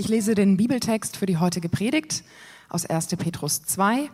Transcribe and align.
Ich 0.00 0.08
lese 0.08 0.34
den 0.34 0.56
Bibeltext 0.56 1.18
für 1.18 1.26
die 1.26 1.36
heutige 1.36 1.68
Predigt 1.68 2.24
aus 2.70 2.86
1. 2.86 3.08
Petrus 3.18 3.64
2, 3.64 4.08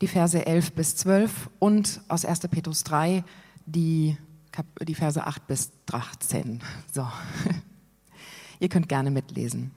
die 0.00 0.06
Verse 0.06 0.46
11 0.46 0.70
bis 0.70 0.94
12 0.94 1.50
und 1.58 2.00
aus 2.06 2.24
1. 2.24 2.42
Petrus 2.42 2.84
3, 2.84 3.24
die, 3.66 4.16
die 4.82 4.94
Verse 4.94 5.26
8 5.26 5.44
bis 5.48 5.72
13. 5.86 6.60
So, 6.94 7.08
ihr 8.60 8.68
könnt 8.68 8.88
gerne 8.88 9.10
mitlesen. 9.10 9.72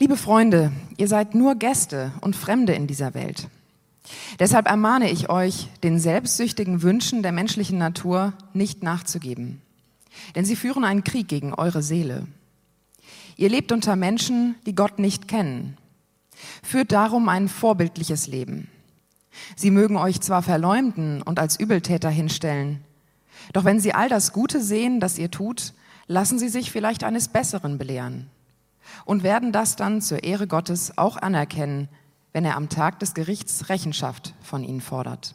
Liebe 0.00 0.16
Freunde, 0.16 0.72
ihr 0.96 1.06
seid 1.06 1.36
nur 1.36 1.54
Gäste 1.54 2.10
und 2.22 2.34
Fremde 2.34 2.72
in 2.72 2.88
dieser 2.88 3.14
Welt. 3.14 3.48
Deshalb 4.40 4.66
ermahne 4.66 5.12
ich 5.12 5.30
euch, 5.30 5.68
den 5.84 6.00
selbstsüchtigen 6.00 6.82
Wünschen 6.82 7.22
der 7.22 7.30
menschlichen 7.30 7.78
Natur 7.78 8.32
nicht 8.52 8.82
nachzugeben. 8.82 9.62
Denn 10.34 10.44
sie 10.44 10.56
führen 10.56 10.82
einen 10.82 11.04
Krieg 11.04 11.28
gegen 11.28 11.54
eure 11.54 11.84
Seele. 11.84 12.26
Ihr 13.36 13.48
lebt 13.48 13.72
unter 13.72 13.96
Menschen, 13.96 14.56
die 14.66 14.74
Gott 14.74 14.98
nicht 14.98 15.28
kennen. 15.28 15.76
Führt 16.62 16.92
darum 16.92 17.28
ein 17.28 17.48
vorbildliches 17.48 18.26
Leben. 18.26 18.68
Sie 19.56 19.70
mögen 19.70 19.96
euch 19.96 20.20
zwar 20.20 20.42
verleumden 20.42 21.22
und 21.22 21.38
als 21.38 21.58
Übeltäter 21.58 22.10
hinstellen, 22.10 22.84
doch 23.52 23.64
wenn 23.64 23.80
sie 23.80 23.94
all 23.94 24.08
das 24.08 24.32
Gute 24.32 24.60
sehen, 24.62 25.00
das 25.00 25.18
ihr 25.18 25.30
tut, 25.30 25.72
lassen 26.06 26.38
sie 26.38 26.48
sich 26.48 26.70
vielleicht 26.70 27.04
eines 27.04 27.28
Besseren 27.28 27.78
belehren 27.78 28.30
und 29.04 29.22
werden 29.22 29.52
das 29.52 29.76
dann 29.76 30.00
zur 30.00 30.22
Ehre 30.22 30.46
Gottes 30.46 30.98
auch 30.98 31.16
anerkennen, 31.16 31.88
wenn 32.32 32.44
er 32.44 32.56
am 32.56 32.68
Tag 32.68 32.98
des 32.98 33.14
Gerichts 33.14 33.68
Rechenschaft 33.68 34.34
von 34.42 34.64
ihnen 34.64 34.80
fordert. 34.80 35.34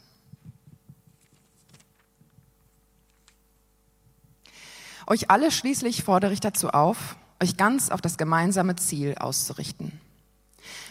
Euch 5.06 5.30
alle 5.30 5.50
schließlich 5.50 6.02
fordere 6.02 6.32
ich 6.32 6.40
dazu 6.40 6.68
auf, 6.68 7.16
euch 7.40 7.56
ganz 7.56 7.90
auf 7.90 8.00
das 8.00 8.16
gemeinsame 8.16 8.76
Ziel 8.76 9.14
auszurichten. 9.16 9.92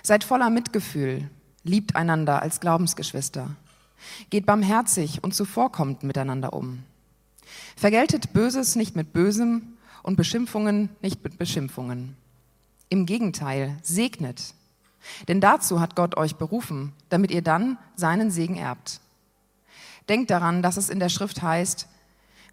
Seid 0.03 0.23
voller 0.23 0.50
Mitgefühl, 0.50 1.30
liebt 1.64 1.95
einander 1.95 2.42
als 2.42 2.59
Glaubensgeschwister, 2.59 3.50
geht 4.30 4.45
barmherzig 4.45 5.23
und 5.23 5.36
zuvorkommend 5.36 6.04
miteinander 6.04 6.54
um. 6.54 6.84
Vergeltet 7.76 8.34
Böses 8.34 8.76
nicht 8.76 8.95
mit 8.95 9.14
Bösem 9.14 9.78
und 10.04 10.16
Beschimpfungen 10.16 10.89
nicht 11.02 11.23
mit 11.23 11.38
Beschimpfungen. 11.38 12.16
Im 12.89 13.06
Gegenteil, 13.06 13.78
segnet, 13.82 14.54
denn 15.28 15.42
dazu 15.42 15.80
hat 15.80 15.95
Gott 15.95 16.17
euch 16.17 16.36
berufen, 16.36 16.94
damit 17.09 17.32
ihr 17.32 17.42
dann 17.42 17.78
seinen 17.95 18.32
Segen 18.32 18.56
erbt. 18.56 19.02
Denkt 20.09 20.32
daran, 20.32 20.61
dass 20.61 20.78
es 20.78 20.89
in 20.89 21.00
der 21.00 21.09
Schrift 21.09 21.42
heißt, 21.42 21.88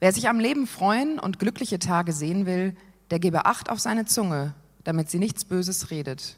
wer 0.01 0.13
sich 0.13 0.29
am 0.29 0.41
Leben 0.41 0.67
freuen 0.67 1.19
und 1.19 1.39
glückliche 1.39 1.79
Tage 1.79 2.13
sehen 2.13 2.47
will, 2.47 2.77
der 3.11 3.19
gebe 3.19 3.47
Acht 3.47 3.71
auf 3.71 3.81
seine 3.81 4.05
Zunge, 4.05 4.55
damit 4.85 5.11
sie 5.11 5.19
nichts 5.19 5.45
Böses 5.45 5.91
redet, 5.91 6.37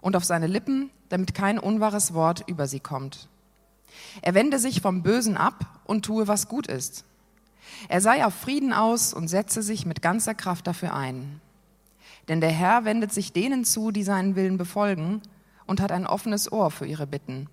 und 0.00 0.16
auf 0.16 0.24
seine 0.24 0.46
Lippen, 0.46 0.90
damit 1.08 1.34
kein 1.34 1.58
unwahres 1.58 2.14
Wort 2.14 2.44
über 2.46 2.66
sie 2.66 2.80
kommt. 2.80 3.28
Er 4.22 4.34
wende 4.34 4.58
sich 4.58 4.80
vom 4.80 5.02
Bösen 5.02 5.36
ab 5.36 5.80
und 5.84 6.04
tue, 6.04 6.28
was 6.28 6.48
gut 6.48 6.66
ist. 6.66 7.04
Er 7.88 8.00
sei 8.00 8.24
auf 8.24 8.34
Frieden 8.34 8.72
aus 8.72 9.14
und 9.14 9.28
setze 9.28 9.62
sich 9.62 9.86
mit 9.86 10.02
ganzer 10.02 10.34
Kraft 10.34 10.66
dafür 10.66 10.94
ein. 10.94 11.40
Denn 12.28 12.40
der 12.40 12.50
Herr 12.50 12.84
wendet 12.84 13.12
sich 13.12 13.32
denen 13.32 13.64
zu, 13.64 13.90
die 13.90 14.02
seinen 14.02 14.36
Willen 14.36 14.58
befolgen, 14.58 15.22
und 15.66 15.80
hat 15.80 15.92
ein 15.92 16.06
offenes 16.06 16.50
Ohr 16.50 16.70
für 16.70 16.86
ihre 16.86 17.06
Bitten. 17.06 17.48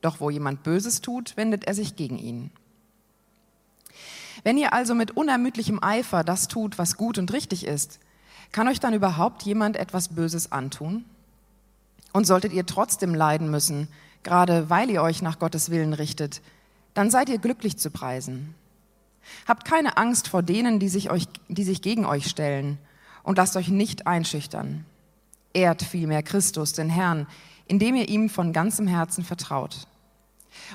Doch 0.00 0.20
wo 0.20 0.28
jemand 0.28 0.62
Böses 0.62 1.00
tut, 1.00 1.36
wendet 1.36 1.64
er 1.64 1.74
sich 1.74 1.96
gegen 1.96 2.18
ihn. 2.18 2.50
Wenn 4.44 4.58
ihr 4.58 4.72
also 4.72 4.94
mit 4.94 5.16
unermüdlichem 5.16 5.82
Eifer 5.82 6.22
das 6.22 6.46
tut, 6.48 6.78
was 6.78 6.96
gut 6.96 7.18
und 7.18 7.32
richtig 7.32 7.66
ist, 7.66 7.98
kann 8.52 8.68
euch 8.68 8.78
dann 8.78 8.94
überhaupt 8.94 9.42
jemand 9.42 9.76
etwas 9.76 10.08
Böses 10.08 10.52
antun? 10.52 11.04
Und 12.12 12.26
solltet 12.26 12.52
ihr 12.52 12.66
trotzdem 12.66 13.14
leiden 13.14 13.50
müssen, 13.50 13.88
gerade 14.22 14.70
weil 14.70 14.90
ihr 14.90 15.02
euch 15.02 15.22
nach 15.22 15.40
Gottes 15.40 15.70
Willen 15.70 15.94
richtet, 15.94 16.42
dann 16.92 17.10
seid 17.10 17.28
ihr 17.28 17.38
glücklich 17.38 17.78
zu 17.78 17.90
preisen. 17.90 18.54
Habt 19.48 19.64
keine 19.64 19.96
Angst 19.96 20.28
vor 20.28 20.42
denen, 20.42 20.78
die 20.78 20.88
sich, 20.88 21.10
euch, 21.10 21.26
die 21.48 21.64
sich 21.64 21.82
gegen 21.82 22.04
euch 22.06 22.28
stellen, 22.28 22.78
und 23.24 23.38
lasst 23.38 23.56
euch 23.56 23.68
nicht 23.68 24.06
einschüchtern. 24.06 24.84
Ehrt 25.54 25.82
vielmehr 25.82 26.22
Christus, 26.22 26.74
den 26.74 26.90
Herrn, 26.90 27.26
indem 27.66 27.94
ihr 27.94 28.08
ihm 28.08 28.28
von 28.28 28.52
ganzem 28.52 28.86
Herzen 28.86 29.24
vertraut. 29.24 29.88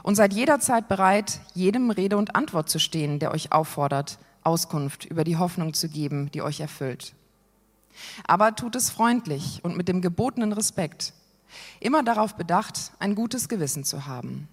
Und 0.03 0.15
seid 0.15 0.33
jederzeit 0.33 0.87
bereit, 0.87 1.39
jedem 1.53 1.89
Rede 1.89 2.17
und 2.17 2.35
Antwort 2.35 2.69
zu 2.69 2.79
stehen, 2.79 3.19
der 3.19 3.31
euch 3.31 3.51
auffordert, 3.51 4.19
Auskunft 4.43 5.05
über 5.05 5.23
die 5.23 5.37
Hoffnung 5.37 5.73
zu 5.73 5.89
geben, 5.89 6.31
die 6.31 6.41
euch 6.41 6.59
erfüllt. 6.59 7.13
Aber 8.25 8.55
tut 8.55 8.75
es 8.75 8.89
freundlich 8.89 9.59
und 9.63 9.77
mit 9.77 9.87
dem 9.87 10.01
gebotenen 10.01 10.53
Respekt, 10.53 11.13
immer 11.79 12.03
darauf 12.03 12.35
bedacht, 12.35 12.91
ein 12.99 13.15
gutes 13.15 13.49
Gewissen 13.49 13.83
zu 13.83 14.05
haben. 14.05 14.47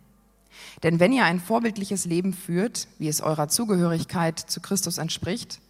Denn 0.82 1.00
wenn 1.00 1.12
ihr 1.12 1.24
ein 1.24 1.40
vorbildliches 1.40 2.06
Leben 2.06 2.32
führt, 2.32 2.88
wie 2.98 3.08
es 3.08 3.20
eurer 3.20 3.48
Zugehörigkeit 3.48 4.38
zu 4.38 4.60
Christus 4.60 4.98
entspricht, 4.98 5.60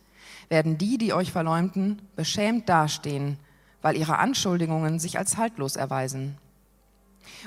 werden 0.48 0.78
die, 0.78 0.96
die 0.96 1.12
euch 1.12 1.32
verleumden, 1.32 2.00
beschämt 2.14 2.68
dastehen, 2.68 3.38
weil 3.82 3.96
ihre 3.96 4.18
Anschuldigungen 4.18 4.98
sich 4.98 5.18
als 5.18 5.36
haltlos 5.36 5.76
erweisen. 5.76 6.38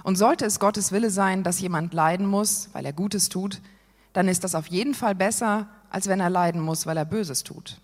Und 0.04 0.18
sollte 0.18 0.46
es 0.46 0.60
Gottes 0.60 0.92
Wille 0.92 1.10
sein, 1.10 1.44
dass 1.44 1.60
jemand 1.60 1.94
leiden 1.94 2.26
muss, 2.26 2.70
weil 2.74 2.86
er 2.86 2.94
Gutes 2.94 3.30
tut, 3.30 3.62
dann 4.14 4.28
ist 4.28 4.44
das 4.44 4.56
auf 4.56 4.68
jeden 4.68 4.94
Fall 4.94 5.16
besser, 5.16 5.68
als 5.90 6.08
wenn 6.08 6.20
er 6.20 6.30
leiden 6.30 6.62
muss, 6.62 6.86
weil 6.86 6.98
er 6.98 7.06
Böses 7.06 7.44
tut. 7.44 7.80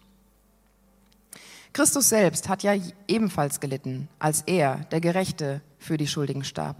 Christus 1.73 2.09
selbst 2.09 2.47
hat 2.47 2.63
ja 2.63 2.73
ebenfalls 3.07 3.59
gelitten, 3.59 4.07
als 4.17 4.43
er, 4.43 4.77
der 4.91 5.01
Gerechte, 5.01 5.61
für 5.77 5.97
die 5.97 6.07
Schuldigen 6.07 6.43
starb. 6.43 6.77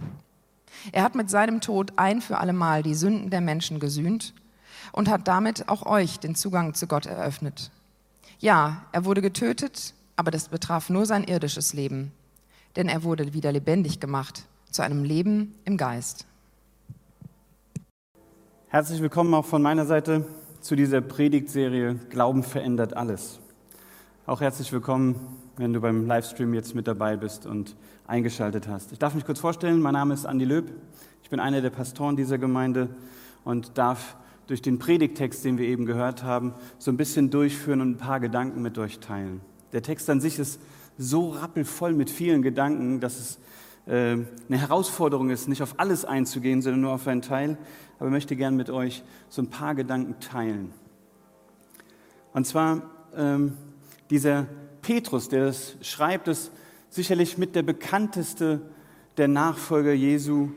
Er 0.92 1.02
hat 1.02 1.14
mit 1.14 1.30
seinem 1.30 1.60
Tod 1.60 1.92
ein 1.96 2.20
für 2.20 2.38
allemal 2.38 2.82
die 2.82 2.94
Sünden 2.94 3.30
der 3.30 3.40
Menschen 3.40 3.78
gesühnt 3.78 4.34
und 4.92 5.08
hat 5.08 5.28
damit 5.28 5.68
auch 5.68 5.84
euch 5.84 6.18
den 6.18 6.34
Zugang 6.34 6.74
zu 6.74 6.86
Gott 6.86 7.06
eröffnet. 7.06 7.70
Ja, 8.38 8.86
er 8.92 9.04
wurde 9.04 9.22
getötet, 9.22 9.94
aber 10.16 10.30
das 10.30 10.48
betraf 10.48 10.88
nur 10.88 11.06
sein 11.06 11.24
irdisches 11.24 11.72
Leben, 11.72 12.12
denn 12.76 12.88
er 12.88 13.02
wurde 13.02 13.32
wieder 13.34 13.52
lebendig 13.52 14.00
gemacht 14.00 14.46
zu 14.70 14.82
einem 14.82 15.04
Leben 15.04 15.54
im 15.64 15.76
Geist. 15.76 16.26
Herzlich 18.68 19.00
willkommen 19.00 19.32
auch 19.34 19.44
von 19.44 19.62
meiner 19.62 19.86
Seite 19.86 20.26
zu 20.60 20.76
dieser 20.76 21.00
Predigtserie 21.00 21.94
Glauben 22.10 22.42
verändert 22.42 22.96
alles. 22.96 23.38
Auch 24.26 24.40
herzlich 24.40 24.72
willkommen, 24.72 25.14
wenn 25.56 25.72
du 25.72 25.80
beim 25.80 26.06
Livestream 26.06 26.52
jetzt 26.52 26.74
mit 26.74 26.88
dabei 26.88 27.16
bist 27.16 27.46
und 27.46 27.76
eingeschaltet 28.06 28.68
hast. 28.68 28.92
Ich 28.92 28.98
darf 28.98 29.14
mich 29.14 29.24
kurz 29.24 29.38
vorstellen, 29.38 29.80
mein 29.80 29.94
Name 29.94 30.14
ist 30.14 30.26
Andi 30.26 30.44
Löb, 30.44 30.72
ich 31.22 31.30
bin 31.30 31.40
einer 31.40 31.60
der 31.60 31.70
Pastoren 31.70 32.16
dieser 32.16 32.38
Gemeinde 32.38 32.88
und 33.44 33.78
darf 33.78 34.16
durch 34.46 34.62
den 34.62 34.78
Predigtext, 34.78 35.44
den 35.44 35.58
wir 35.58 35.66
eben 35.66 35.86
gehört 35.86 36.22
haben, 36.22 36.54
so 36.78 36.90
ein 36.90 36.96
bisschen 36.96 37.30
durchführen 37.30 37.80
und 37.80 37.90
ein 37.92 37.98
paar 37.98 38.20
Gedanken 38.20 38.62
mit 38.62 38.78
euch 38.78 39.00
teilen. 39.00 39.40
Der 39.72 39.82
Text 39.82 40.08
an 40.10 40.20
sich 40.20 40.38
ist 40.38 40.60
so 40.98 41.30
rappelvoll 41.30 41.92
mit 41.92 42.10
vielen 42.10 42.42
Gedanken, 42.42 43.00
dass 43.00 43.18
es 43.18 43.38
eine 43.92 44.26
Herausforderung 44.48 45.30
ist, 45.30 45.48
nicht 45.48 45.62
auf 45.62 45.74
alles 45.78 46.04
einzugehen, 46.04 46.60
sondern 46.60 46.80
nur 46.80 46.92
auf 46.92 47.06
einen 47.06 47.22
Teil. 47.22 47.56
Aber 47.98 48.08
ich 48.08 48.12
möchte 48.12 48.34
gerne 48.34 48.56
mit 48.56 48.68
euch 48.68 49.04
so 49.28 49.42
ein 49.42 49.48
paar 49.48 49.74
Gedanken 49.74 50.18
teilen. 50.20 50.72
Und 52.32 52.46
zwar 52.46 52.82
ähm, 53.16 53.56
dieser 54.10 54.46
Petrus, 54.82 55.28
der 55.28 55.46
das 55.46 55.76
schreibt, 55.80 56.28
ist 56.28 56.52
sicherlich 56.90 57.38
mit 57.38 57.54
der 57.54 57.62
bekannteste 57.62 58.60
der 59.16 59.28
Nachfolger 59.28 59.92
Jesu, 59.92 60.50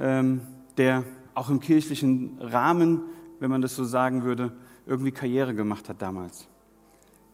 ähm, 0.00 0.40
der 0.76 1.04
auch 1.34 1.50
im 1.50 1.60
kirchlichen 1.60 2.38
Rahmen, 2.40 3.02
wenn 3.40 3.50
man 3.50 3.60
das 3.60 3.76
so 3.76 3.84
sagen 3.84 4.24
würde, 4.24 4.52
irgendwie 4.86 5.12
Karriere 5.12 5.54
gemacht 5.54 5.88
hat 5.88 6.00
damals. 6.00 6.48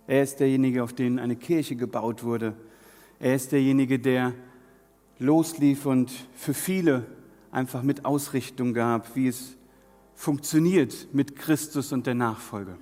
Er 0.07 0.23
ist 0.23 0.41
derjenige, 0.41 0.83
auf 0.83 0.93
den 0.93 1.19
eine 1.19 1.37
Kirche 1.37 1.77
gebaut 1.77 2.25
wurde. 2.25 2.55
Er 3.21 3.35
ist 3.35 3.53
derjenige, 3.53 3.99
der 3.99 4.33
loslief 5.19 5.87
und 5.87 6.11
für 6.35 6.55
viele 6.55 7.07
einfach 7.51 7.83
mit 7.83 8.05
Ausrichtung 8.05 8.75
gab, 8.75 9.15
wie 9.17 9.29
es 9.29 9.57
funktioniert 10.15 11.09
mit 11.13 11.37
Christus 11.37 11.93
und 11.93 12.07
der 12.07 12.15
Nachfolge. 12.15 12.77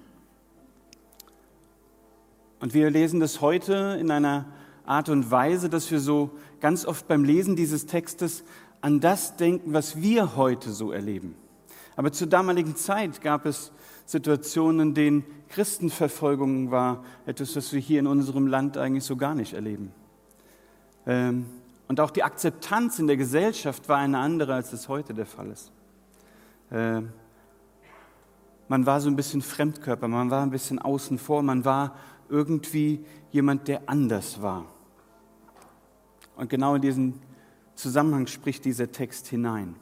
Und 2.61 2.75
wir 2.75 2.91
lesen 2.91 3.21
das 3.21 3.41
heute 3.41 3.97
in 4.01 4.11
einer 4.11 4.47
Art 4.85 5.09
und 5.09 5.31
Weise, 5.31 5.69
dass 5.69 5.91
wir 5.91 6.01
so 6.01 6.31
ganz 6.61 6.87
oft 6.87 7.09
beim 7.09 7.25
Lesen 7.25 7.57
dieses 7.57 7.87
Textes 7.87 8.45
an 8.81 9.01
das 9.01 9.37
denken, 9.37 9.73
was 9.73 10.01
wir 10.01 10.37
heute 10.37 10.73
so 10.73 10.93
erleben. 10.93 11.35
Aber 11.97 12.13
zur 12.13 12.27
damaligen 12.27 12.77
Zeit 12.77 13.21
gab 13.21 13.47
es 13.47 13.73
Situationen, 14.07 14.89
in 14.89 14.95
denen 14.95 15.25
Christenverfolgung 15.49 16.71
war, 16.71 17.05
etwas, 17.27 17.55
was 17.57 17.73
wir 17.73 17.81
hier 17.81 18.01
in 18.01 18.07
unserem 18.07 18.47
Land 18.47 18.77
eigentlich 18.79 19.05
so 19.05 19.17
gar 19.17 19.35
nicht 19.35 19.53
erleben. 19.53 19.93
Ähm, 21.07 21.47
und 21.93 22.01
auch 22.01 22.11
die 22.11 22.23
Akzeptanz 22.23 22.99
in 22.99 23.07
der 23.07 23.19
Gesellschaft 23.19 23.87
war 23.87 23.99
eine 23.99 24.17
andere, 24.17 24.55
als 24.55 24.73
es 24.73 24.89
heute 24.89 25.13
der 25.13 25.27
Fall 25.27 25.51
ist. 25.51 25.71
Äh, 26.71 27.03
man 28.67 28.87
war 28.87 28.99
so 28.99 29.11
ein 29.11 29.15
bisschen 29.15 29.43
Fremdkörper, 29.43 30.09
man 30.09 30.31
war 30.31 30.43
ein 30.43 30.49
bisschen 30.49 30.79
außen 30.79 31.19
vor, 31.19 31.43
man 31.43 31.67
war 31.67 31.95
irgendwie 32.31 33.05
jemand, 33.31 33.69
der 33.69 33.91
anders 33.91 34.41
war. 34.41 34.65
Und 36.35 36.49
genau 36.49 36.77
in 36.77 36.81
diesen 36.81 37.21
Zusammenhang 37.75 38.27
spricht 38.27 38.65
dieser 38.65 38.91
Text 38.91 39.27
hinein. 39.27 39.77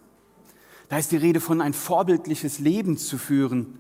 Da 0.89 0.99
ist 0.99 1.13
die 1.13 1.17
Rede 1.17 1.39
von 1.39 1.61
ein 1.61 1.75
vorbildliches 1.75 2.59
Leben 2.59 2.97
zu 2.97 3.19
führen. 3.19 3.79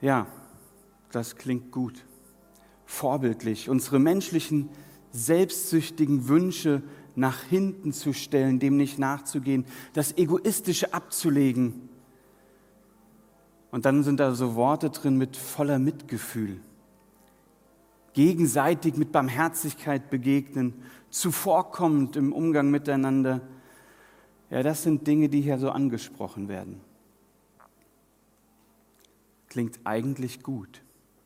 Ja, 0.00 0.28
das 1.10 1.34
klingt 1.34 1.72
gut. 1.72 2.04
Vorbildlich, 2.84 3.68
unsere 3.68 3.98
menschlichen, 3.98 4.70
selbstsüchtigen 5.16 6.28
Wünsche 6.28 6.82
nach 7.14 7.42
hinten 7.42 7.92
zu 7.92 8.12
stellen, 8.12 8.58
dem 8.58 8.76
nicht 8.76 8.98
nachzugehen, 8.98 9.64
das 9.94 10.16
Egoistische 10.16 10.92
abzulegen. 10.92 11.88
Und 13.70 13.86
dann 13.86 14.02
sind 14.02 14.20
da 14.20 14.34
so 14.34 14.54
Worte 14.54 14.90
drin 14.90 15.16
mit 15.16 15.36
voller 15.36 15.78
Mitgefühl. 15.78 16.60
Gegenseitig 18.12 18.96
mit 18.96 19.12
Barmherzigkeit 19.12 20.08
begegnen, 20.10 20.74
zuvorkommend 21.10 22.16
im 22.16 22.32
Umgang 22.32 22.70
miteinander. 22.70 23.40
Ja, 24.50 24.62
das 24.62 24.82
sind 24.82 25.06
Dinge, 25.06 25.28
die 25.28 25.40
hier 25.40 25.58
so 25.58 25.70
angesprochen 25.70 26.48
werden. 26.48 26.80
Klingt 29.48 29.80
eigentlich 29.84 30.42
gut. 30.42 30.82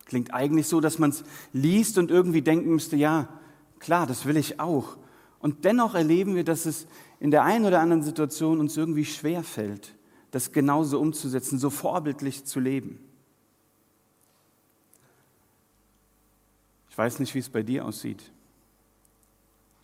Klingt 0.07 0.33
eigentlich 0.35 0.67
so, 0.67 0.81
dass 0.81 0.99
man 0.99 1.11
es 1.11 1.25
liest 1.53 1.99
und 1.99 2.11
irgendwie 2.11 2.43
denken 2.43 2.71
müsste, 2.71 2.97
ja, 2.97 3.29
klar, 3.81 4.07
das 4.07 4.25
will 4.27 4.37
ich 4.37 4.61
auch. 4.61 4.97
Und 5.41 5.65
dennoch 5.65 5.95
erleben 5.95 6.37
wir, 6.37 6.45
dass 6.45 6.67
es 6.67 6.87
in 7.19 7.31
der 7.31 7.43
einen 7.43 7.65
oder 7.65 7.81
anderen 7.81 8.03
Situation 8.03 8.61
uns 8.61 8.77
irgendwie 8.77 9.05
schwer 9.05 9.43
fällt, 9.43 9.95
das 10.31 10.53
genauso 10.53 11.01
umzusetzen, 11.01 11.59
so 11.59 11.71
vorbildlich 11.71 12.45
zu 12.45 12.61
leben. 12.61 13.01
Ich 16.91 16.97
weiß 16.97 17.19
nicht, 17.19 17.35
wie 17.35 17.39
es 17.39 17.49
bei 17.49 17.63
dir 17.63 17.85
aussieht. 17.85 18.31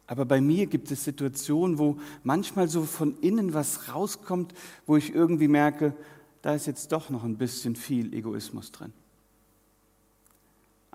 Aber 0.06 0.24
bei 0.24 0.40
mir 0.40 0.66
gibt 0.66 0.90
es 0.90 1.04
Situationen, 1.04 1.78
wo 1.78 1.98
manchmal 2.22 2.68
so 2.68 2.84
von 2.84 3.18
innen 3.20 3.54
was 3.54 3.92
rauskommt, 3.92 4.54
wo 4.86 4.96
ich 4.96 5.14
irgendwie 5.14 5.48
merke, 5.48 5.96
da 6.42 6.54
ist 6.54 6.66
jetzt 6.66 6.92
doch 6.92 7.10
noch 7.10 7.24
ein 7.24 7.38
bisschen 7.38 7.74
viel 7.74 8.14
Egoismus 8.14 8.70
drin. 8.70 8.92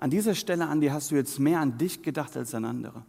An 0.02 0.10
dieser 0.10 0.34
Stelle, 0.34 0.66
Andi, 0.66 0.88
hast 0.88 1.12
du 1.12 1.14
jetzt 1.14 1.38
mehr 1.38 1.60
an 1.60 1.78
dich 1.78 2.02
gedacht 2.02 2.36
als 2.36 2.56
an 2.56 2.64
andere. 2.64 3.04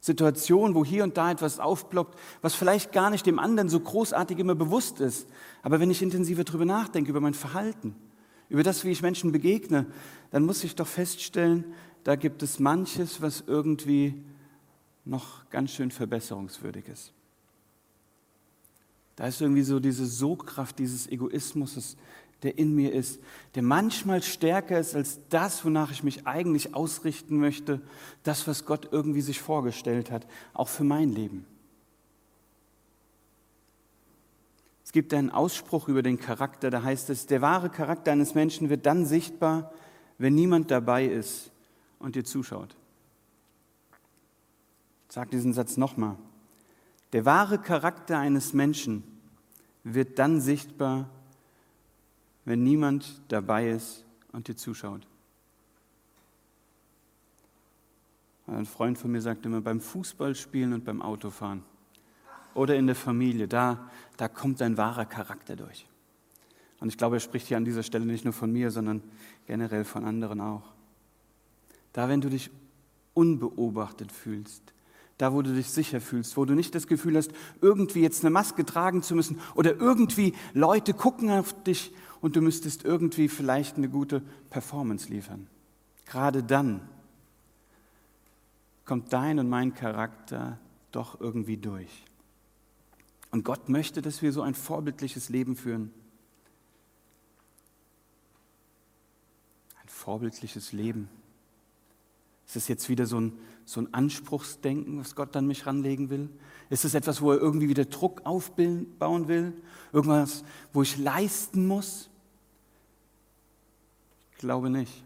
Situationen, 0.00 0.74
wo 0.74 0.84
hier 0.84 1.04
und 1.04 1.16
da 1.16 1.30
etwas 1.30 1.60
aufploppt, 1.60 2.18
was 2.42 2.56
vielleicht 2.56 2.90
gar 2.90 3.10
nicht 3.10 3.26
dem 3.26 3.38
anderen 3.38 3.68
so 3.68 3.78
großartig 3.78 4.40
immer 4.40 4.56
bewusst 4.56 4.98
ist. 4.98 5.28
Aber 5.62 5.78
wenn 5.78 5.88
ich 5.88 6.02
intensiver 6.02 6.42
darüber 6.42 6.64
nachdenke, 6.64 7.10
über 7.10 7.20
mein 7.20 7.32
Verhalten, 7.32 7.94
über 8.48 8.64
das, 8.64 8.84
wie 8.84 8.90
ich 8.90 9.02
Menschen 9.02 9.30
begegne, 9.30 9.86
dann 10.32 10.44
muss 10.44 10.64
ich 10.64 10.74
doch 10.74 10.88
feststellen, 10.88 11.64
da 12.02 12.16
gibt 12.16 12.42
es 12.42 12.58
manches, 12.58 13.22
was 13.22 13.44
irgendwie 13.46 14.20
noch 15.04 15.48
ganz 15.50 15.70
schön 15.70 15.92
verbesserungswürdig 15.92 16.88
ist. 16.88 17.12
Da 19.14 19.28
ist 19.28 19.40
irgendwie 19.40 19.62
so 19.62 19.78
diese 19.78 20.06
Sogkraft 20.06 20.80
dieses 20.80 21.06
Egoismus, 21.06 21.96
der 22.42 22.58
in 22.58 22.74
mir 22.74 22.92
ist, 22.92 23.20
der 23.54 23.62
manchmal 23.62 24.22
stärker 24.22 24.78
ist 24.78 24.94
als 24.94 25.20
das, 25.30 25.64
wonach 25.64 25.90
ich 25.90 26.02
mich 26.02 26.26
eigentlich 26.26 26.74
ausrichten 26.74 27.38
möchte, 27.38 27.80
das, 28.22 28.46
was 28.46 28.66
Gott 28.66 28.88
irgendwie 28.92 29.22
sich 29.22 29.40
vorgestellt 29.40 30.10
hat, 30.10 30.26
auch 30.52 30.68
für 30.68 30.84
mein 30.84 31.12
Leben. 31.12 31.46
Es 34.84 34.92
gibt 34.92 35.12
einen 35.14 35.30
Ausspruch 35.30 35.88
über 35.88 36.02
den 36.02 36.18
Charakter, 36.18 36.70
da 36.70 36.82
heißt 36.82 37.10
es, 37.10 37.26
der 37.26 37.42
wahre 37.42 37.70
Charakter 37.70 38.12
eines 38.12 38.34
Menschen 38.34 38.70
wird 38.70 38.86
dann 38.86 39.06
sichtbar, 39.06 39.72
wenn 40.18 40.34
niemand 40.34 40.70
dabei 40.70 41.06
ist 41.06 41.50
und 41.98 42.14
dir 42.14 42.24
zuschaut. 42.24 42.76
Ich 45.08 45.14
sage 45.14 45.30
diesen 45.30 45.52
Satz 45.52 45.76
nochmal. 45.76 46.16
Der 47.12 47.24
wahre 47.24 47.58
Charakter 47.58 48.18
eines 48.18 48.52
Menschen 48.52 49.02
wird 49.84 50.18
dann 50.18 50.40
sichtbar, 50.40 51.08
wenn 52.46 52.62
niemand 52.62 53.20
dabei 53.28 53.68
ist 53.68 54.06
und 54.32 54.48
dir 54.48 54.56
zuschaut. 54.56 55.06
Ein 58.46 58.64
Freund 58.64 58.96
von 58.96 59.10
mir 59.10 59.20
sagt 59.20 59.44
immer, 59.44 59.60
beim 59.60 59.80
Fußballspielen 59.80 60.72
und 60.72 60.84
beim 60.84 61.02
Autofahren 61.02 61.64
oder 62.54 62.76
in 62.76 62.86
der 62.86 62.96
Familie, 62.96 63.48
da, 63.48 63.90
da 64.16 64.28
kommt 64.28 64.60
dein 64.60 64.76
wahrer 64.76 65.04
Charakter 65.04 65.56
durch. 65.56 65.86
Und 66.78 66.88
ich 66.88 66.96
glaube, 66.96 67.16
er 67.16 67.20
spricht 67.20 67.48
hier 67.48 67.56
an 67.56 67.64
dieser 67.64 67.82
Stelle 67.82 68.06
nicht 68.06 68.24
nur 68.24 68.32
von 68.32 68.52
mir, 68.52 68.70
sondern 68.70 69.02
generell 69.46 69.84
von 69.84 70.04
anderen 70.04 70.40
auch. 70.40 70.72
Da, 71.92 72.08
wenn 72.08 72.20
du 72.20 72.30
dich 72.30 72.50
unbeobachtet 73.14 74.12
fühlst, 74.12 74.62
da, 75.18 75.32
wo 75.32 75.42
du 75.42 75.54
dich 75.54 75.70
sicher 75.70 76.00
fühlst, 76.00 76.36
wo 76.36 76.44
du 76.44 76.54
nicht 76.54 76.74
das 76.74 76.86
Gefühl 76.86 77.16
hast, 77.16 77.32
irgendwie 77.62 78.02
jetzt 78.02 78.22
eine 78.22 78.30
Maske 78.30 78.64
tragen 78.64 79.02
zu 79.02 79.14
müssen 79.14 79.40
oder 79.54 79.74
irgendwie 79.74 80.34
Leute 80.52 80.92
gucken 80.92 81.30
auf 81.30 81.54
dich 81.64 81.92
und 82.20 82.36
du 82.36 82.40
müsstest 82.40 82.84
irgendwie 82.84 83.28
vielleicht 83.28 83.76
eine 83.76 83.88
gute 83.88 84.22
Performance 84.50 85.08
liefern. 85.08 85.46
Gerade 86.06 86.42
dann 86.42 86.88
kommt 88.84 89.12
dein 89.12 89.38
und 89.38 89.48
mein 89.48 89.74
Charakter 89.74 90.58
doch 90.92 91.20
irgendwie 91.20 91.56
durch. 91.56 92.04
Und 93.30 93.44
Gott 93.44 93.68
möchte, 93.68 94.00
dass 94.00 94.22
wir 94.22 94.32
so 94.32 94.42
ein 94.42 94.54
vorbildliches 94.54 95.28
Leben 95.28 95.56
führen. 95.56 95.92
Ein 99.82 99.88
vorbildliches 99.88 100.72
Leben. 100.72 101.08
Ist 102.46 102.56
das 102.56 102.68
jetzt 102.68 102.88
wieder 102.88 103.06
so 103.06 103.20
ein, 103.20 103.32
so 103.64 103.80
ein 103.80 103.92
Anspruchsdenken, 103.92 104.98
was 104.98 105.14
Gott 105.14 105.34
an 105.36 105.46
mich 105.46 105.66
ranlegen 105.66 106.10
will? 106.10 106.28
Ist 106.70 106.84
es 106.84 106.94
etwas, 106.94 107.20
wo 107.20 107.32
er 107.32 107.38
irgendwie 107.38 107.68
wieder 107.68 107.84
Druck 107.84 108.22
aufbauen 108.24 109.28
will? 109.28 109.52
Irgendwas, 109.92 110.44
wo 110.72 110.82
ich 110.82 110.96
leisten 110.96 111.66
muss? 111.66 112.08
Ich 114.32 114.38
glaube 114.38 114.70
nicht. 114.70 115.02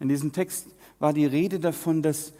In 0.00 0.08
diesem 0.08 0.32
Text 0.32 0.66
war 0.98 1.12
die 1.12 1.26
Rede 1.26 1.60
davon, 1.60 2.02
dass 2.02 2.32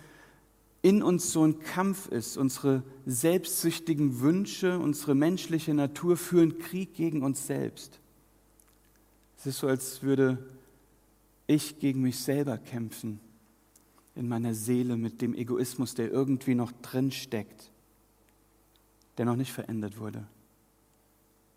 in 0.82 1.02
uns 1.02 1.32
so 1.32 1.44
ein 1.44 1.60
Kampf 1.60 2.08
ist. 2.08 2.36
Unsere 2.36 2.82
selbstsüchtigen 3.06 4.20
Wünsche, 4.20 4.78
unsere 4.78 5.14
menschliche 5.14 5.72
Natur 5.72 6.16
führen 6.16 6.58
Krieg 6.58 6.94
gegen 6.94 7.22
uns 7.22 7.46
selbst. 7.46 8.00
Es 9.38 9.46
ist 9.46 9.58
so, 9.58 9.68
als 9.68 10.02
würde 10.02 10.38
ich 11.52 11.78
gegen 11.78 12.02
mich 12.02 12.18
selber 12.18 12.58
kämpfen 12.58 13.20
in 14.14 14.28
meiner 14.28 14.54
Seele 14.54 14.96
mit 14.96 15.22
dem 15.22 15.34
Egoismus, 15.34 15.94
der 15.94 16.10
irgendwie 16.10 16.54
noch 16.54 16.72
drin 16.82 17.10
steckt, 17.10 17.70
der 19.16 19.24
noch 19.24 19.36
nicht 19.36 19.52
verändert 19.52 19.98
wurde. 19.98 20.26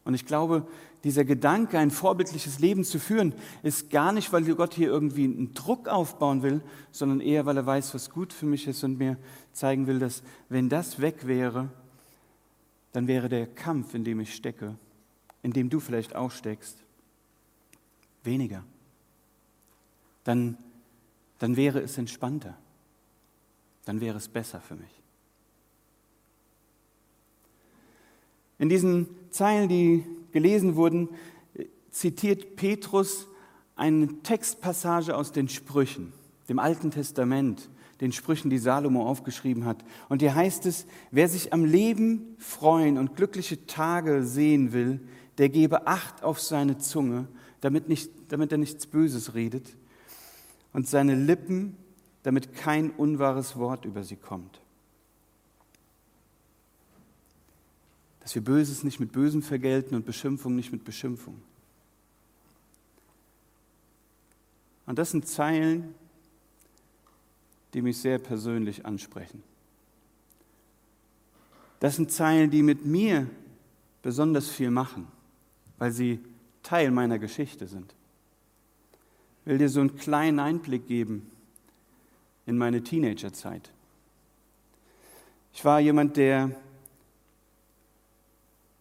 Und 0.06 0.14
ich 0.14 0.26
glaube, 0.26 0.68
dieser 1.04 1.26
Gedanke, 1.26 1.80
ein 1.80 1.92
vorbildliches 1.92 2.60
Leben 2.60 2.84
zu 2.84 3.00
führen, 3.00 3.34
ist 3.64 3.90
gar 3.90 4.12
nicht, 4.12 4.32
weil 4.32 4.44
Gott 4.54 4.74
hier 4.76 4.88
irgendwie 4.88 5.26
einen 5.26 5.54
Druck 5.54 5.88
aufbauen 5.88 6.44
will, 6.44 6.62
sondern 6.92 7.22
eher, 7.22 7.46
weil 7.46 7.58
er 7.58 7.66
weiß, 7.66 7.94
was 7.96 8.12
gut 8.12 8.32
für 8.32 8.46
mich 8.46 8.68
ist 8.68 8.84
und 8.84 9.00
mir 9.00 9.18
zeigen 9.52 9.88
will, 9.88 10.00
dass 10.00 10.22
wenn 10.48 10.70
das 10.70 11.00
weg 11.00 11.26
wäre, 11.26 11.70
dann 12.92 13.08
wäre 13.08 13.30
der 13.30 13.48
Kampf, 13.48 13.96
in 13.96 14.04
dem 14.04 14.20
ich 14.20 14.36
stecke, 14.36 14.76
in 15.42 15.52
dem 15.52 15.70
du 15.70 15.80
vielleicht 15.80 16.16
auch 16.16 16.32
steckst, 16.32 16.78
weniger. 18.24 18.64
Dann, 20.26 20.58
dann 21.40 21.56
wäre 21.56 21.80
es 21.80 21.98
entspannter. 21.98 22.58
Dann 23.86 24.02
wäre 24.02 24.18
es 24.18 24.28
besser 24.28 24.60
für 24.60 24.76
mich. 24.76 25.02
In 28.58 28.70
diesen 28.70 29.08
Zeilen, 29.30 29.70
die 29.70 30.04
gelesen 30.32 30.76
wurden, 30.76 31.10
zitiert 31.92 32.56
Petrus 32.56 33.28
eine 33.76 34.08
Textpassage 34.24 35.16
aus 35.16 35.32
den 35.32 35.50
Sprüchen, 35.50 36.14
dem 36.50 36.60
Alten 36.60 36.92
Testament, 36.92 37.70
den 38.02 38.12
Sprüchen, 38.12 38.50
die 38.50 38.58
Salomo 38.58 39.08
aufgeschrieben 39.08 39.66
hat. 39.66 39.84
Und 40.10 40.22
hier 40.22 40.36
heißt 40.36 40.66
es, 40.66 40.86
wer 41.12 41.30
sich 41.30 41.54
am 41.54 41.66
Leben 41.66 42.36
freuen 42.38 42.98
und 42.98 43.16
glückliche 43.16 43.66
Tage 43.66 44.24
sehen 44.24 44.74
will, 44.74 45.00
der 45.38 45.50
gebe 45.50 45.88
Acht 45.88 46.24
auf 46.24 46.42
seine 46.42 46.78
Zunge, 46.78 47.28
damit, 47.62 47.88
nicht, 47.90 48.12
damit 48.30 48.52
er 48.52 48.58
nichts 48.58 48.88
Böses 48.88 49.34
redet, 49.34 49.76
und 50.76 50.88
seine 50.88 51.16
Lippen, 51.16 51.78
damit 52.24 52.54
kein 52.54 52.92
unwahres 52.92 53.56
Wort 53.56 53.86
über 53.86 54.04
sie 54.04 54.18
kommt. 54.18 54.62
dass 58.26 58.34
wir 58.34 58.44
Böses 58.44 58.84
nicht 58.84 59.00
mit 59.00 59.12
Bösem 59.12 59.44
vergelten 59.44 59.94
und 59.94 60.04
Beschimpfung 60.04 60.56
nicht 60.56 60.72
mit 60.72 60.84
Beschimpfung. 60.84 61.40
Und 64.88 64.98
das 64.98 65.12
sind 65.12 65.28
Zeilen, 65.28 65.94
die 67.76 67.84
mich 67.84 68.00
sehr 68.00 68.18
persönlich 68.18 68.84
ansprechen. 68.84 69.44
Das 71.80 71.98
sind 71.98 72.12
Zeilen, 72.12 72.50
die 72.50 72.64
mit 72.64 72.84
mir 72.84 73.30
besonders 74.02 74.50
viel 74.50 74.72
machen, 74.72 75.08
weil 75.78 75.92
sie 75.92 76.20
Teil 76.64 76.90
meiner 76.90 77.20
Geschichte 77.20 77.68
sind. 77.68 77.94
Will 79.46 79.58
dir 79.58 79.70
so 79.70 79.80
einen 79.80 79.96
kleinen 79.96 80.40
Einblick 80.40 80.88
geben 80.88 81.30
in 82.46 82.58
meine 82.58 82.84
Teenagerzeit. 82.84 83.72
Ich 85.54 85.64
war 85.64 85.80
jemand, 85.80 86.18
der 86.18 86.52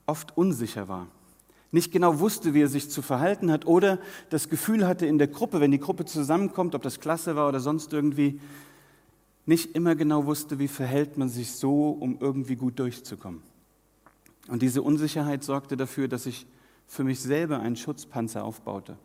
oft 0.07 0.37
unsicher 0.37 0.89
war, 0.89 1.07
nicht 1.71 1.93
genau 1.93 2.21
wusste, 2.21 2.55
wie 2.55 2.63
er 2.63 2.69
sich 2.69 2.89
zu 2.89 3.03
verhalten 3.03 3.51
hat 3.51 3.67
oder 3.67 3.99
das 4.31 4.49
Gefühl 4.49 4.87
hatte 4.87 5.07
in 5.07 5.19
der 5.19 5.27
Gruppe, 5.27 5.61
wenn 5.61 5.73
die 5.73 5.81
Gruppe 5.81 6.05
zusammenkommt, 6.05 6.75
ob 6.75 6.83
das 6.83 7.01
Klasse 7.01 7.37
war 7.37 7.49
oder 7.49 7.59
sonst 7.59 7.93
irgendwie, 7.93 8.41
nicht 9.47 9.75
immer 9.75 9.95
genau 9.95 10.25
wusste, 10.25 10.59
wie 10.59 10.69
verhält 10.69 11.19
man 11.19 11.29
sich 11.29 11.53
so, 11.53 11.91
um 11.91 12.19
irgendwie 12.21 12.57
gut 12.57 12.79
durchzukommen. 12.79 13.43
Und 14.49 14.63
diese 14.63 14.83
Unsicherheit 14.83 15.43
sorgte 15.43 15.77
dafür, 15.77 16.09
dass 16.09 16.27
ich 16.27 16.47
für 16.87 17.05
mich 17.05 17.21
selber 17.21 17.61
einen 17.61 17.77
Schutzpanzer 17.77 18.45
aufbaute. 18.45 18.97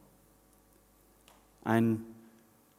Ein 1.63 2.03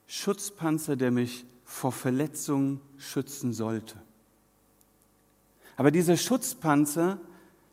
Schutzpanzer, 0.06 0.96
der 0.96 1.10
mich 1.10 1.44
vor 1.64 1.92
Verletzungen 1.92 2.80
schützen 2.98 3.52
sollte. 3.52 3.96
Aber 5.76 5.90
dieser 5.90 6.16
Schutzpanzer 6.16 7.18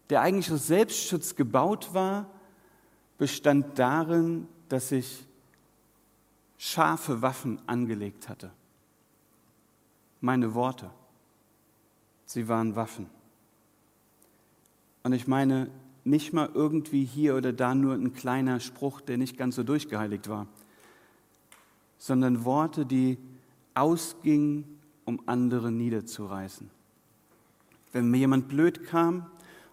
der 0.10 0.22
eigentlich 0.22 0.52
aus 0.52 0.68
Selbstschutz 0.68 1.36
gebaut 1.36 1.94
war, 1.94 2.30
bestand 3.18 3.78
darin, 3.78 4.48
dass 4.70 4.92
ich 4.92 5.26
scharfe 6.58 7.22
Waffen 7.22 7.60
angelegt 7.68 8.30
hatte. 8.30 8.52
Meine 10.22 10.54
Worte, 10.54 10.90
sie 12.26 12.48
waren 12.48 12.76
Waffen. 12.76 13.08
Und 15.04 15.14
ich 15.14 15.28
meine 15.28 15.70
nicht 16.04 16.34
mal 16.34 16.50
irgendwie 16.54 17.04
hier 17.04 17.36
oder 17.36 17.54
da 17.54 17.76
nur 17.76 17.94
ein 17.94 18.14
kleiner 18.14 18.60
Spruch, 18.60 19.02
der 19.02 19.18
nicht 19.18 19.38
ganz 19.38 19.56
so 19.56 19.64
durchgeheiligt 19.64 20.30
war, 20.30 20.48
sondern 21.98 22.46
Worte, 22.46 22.86
die 22.86 23.18
ausgingen, 23.74 24.66
um 25.06 25.22
andere 25.26 25.72
niederzureißen. 25.72 26.70
Wenn 27.94 28.10
mir 28.10 28.18
jemand 28.18 28.48
blöd 28.48 28.84
kam, 28.86 29.26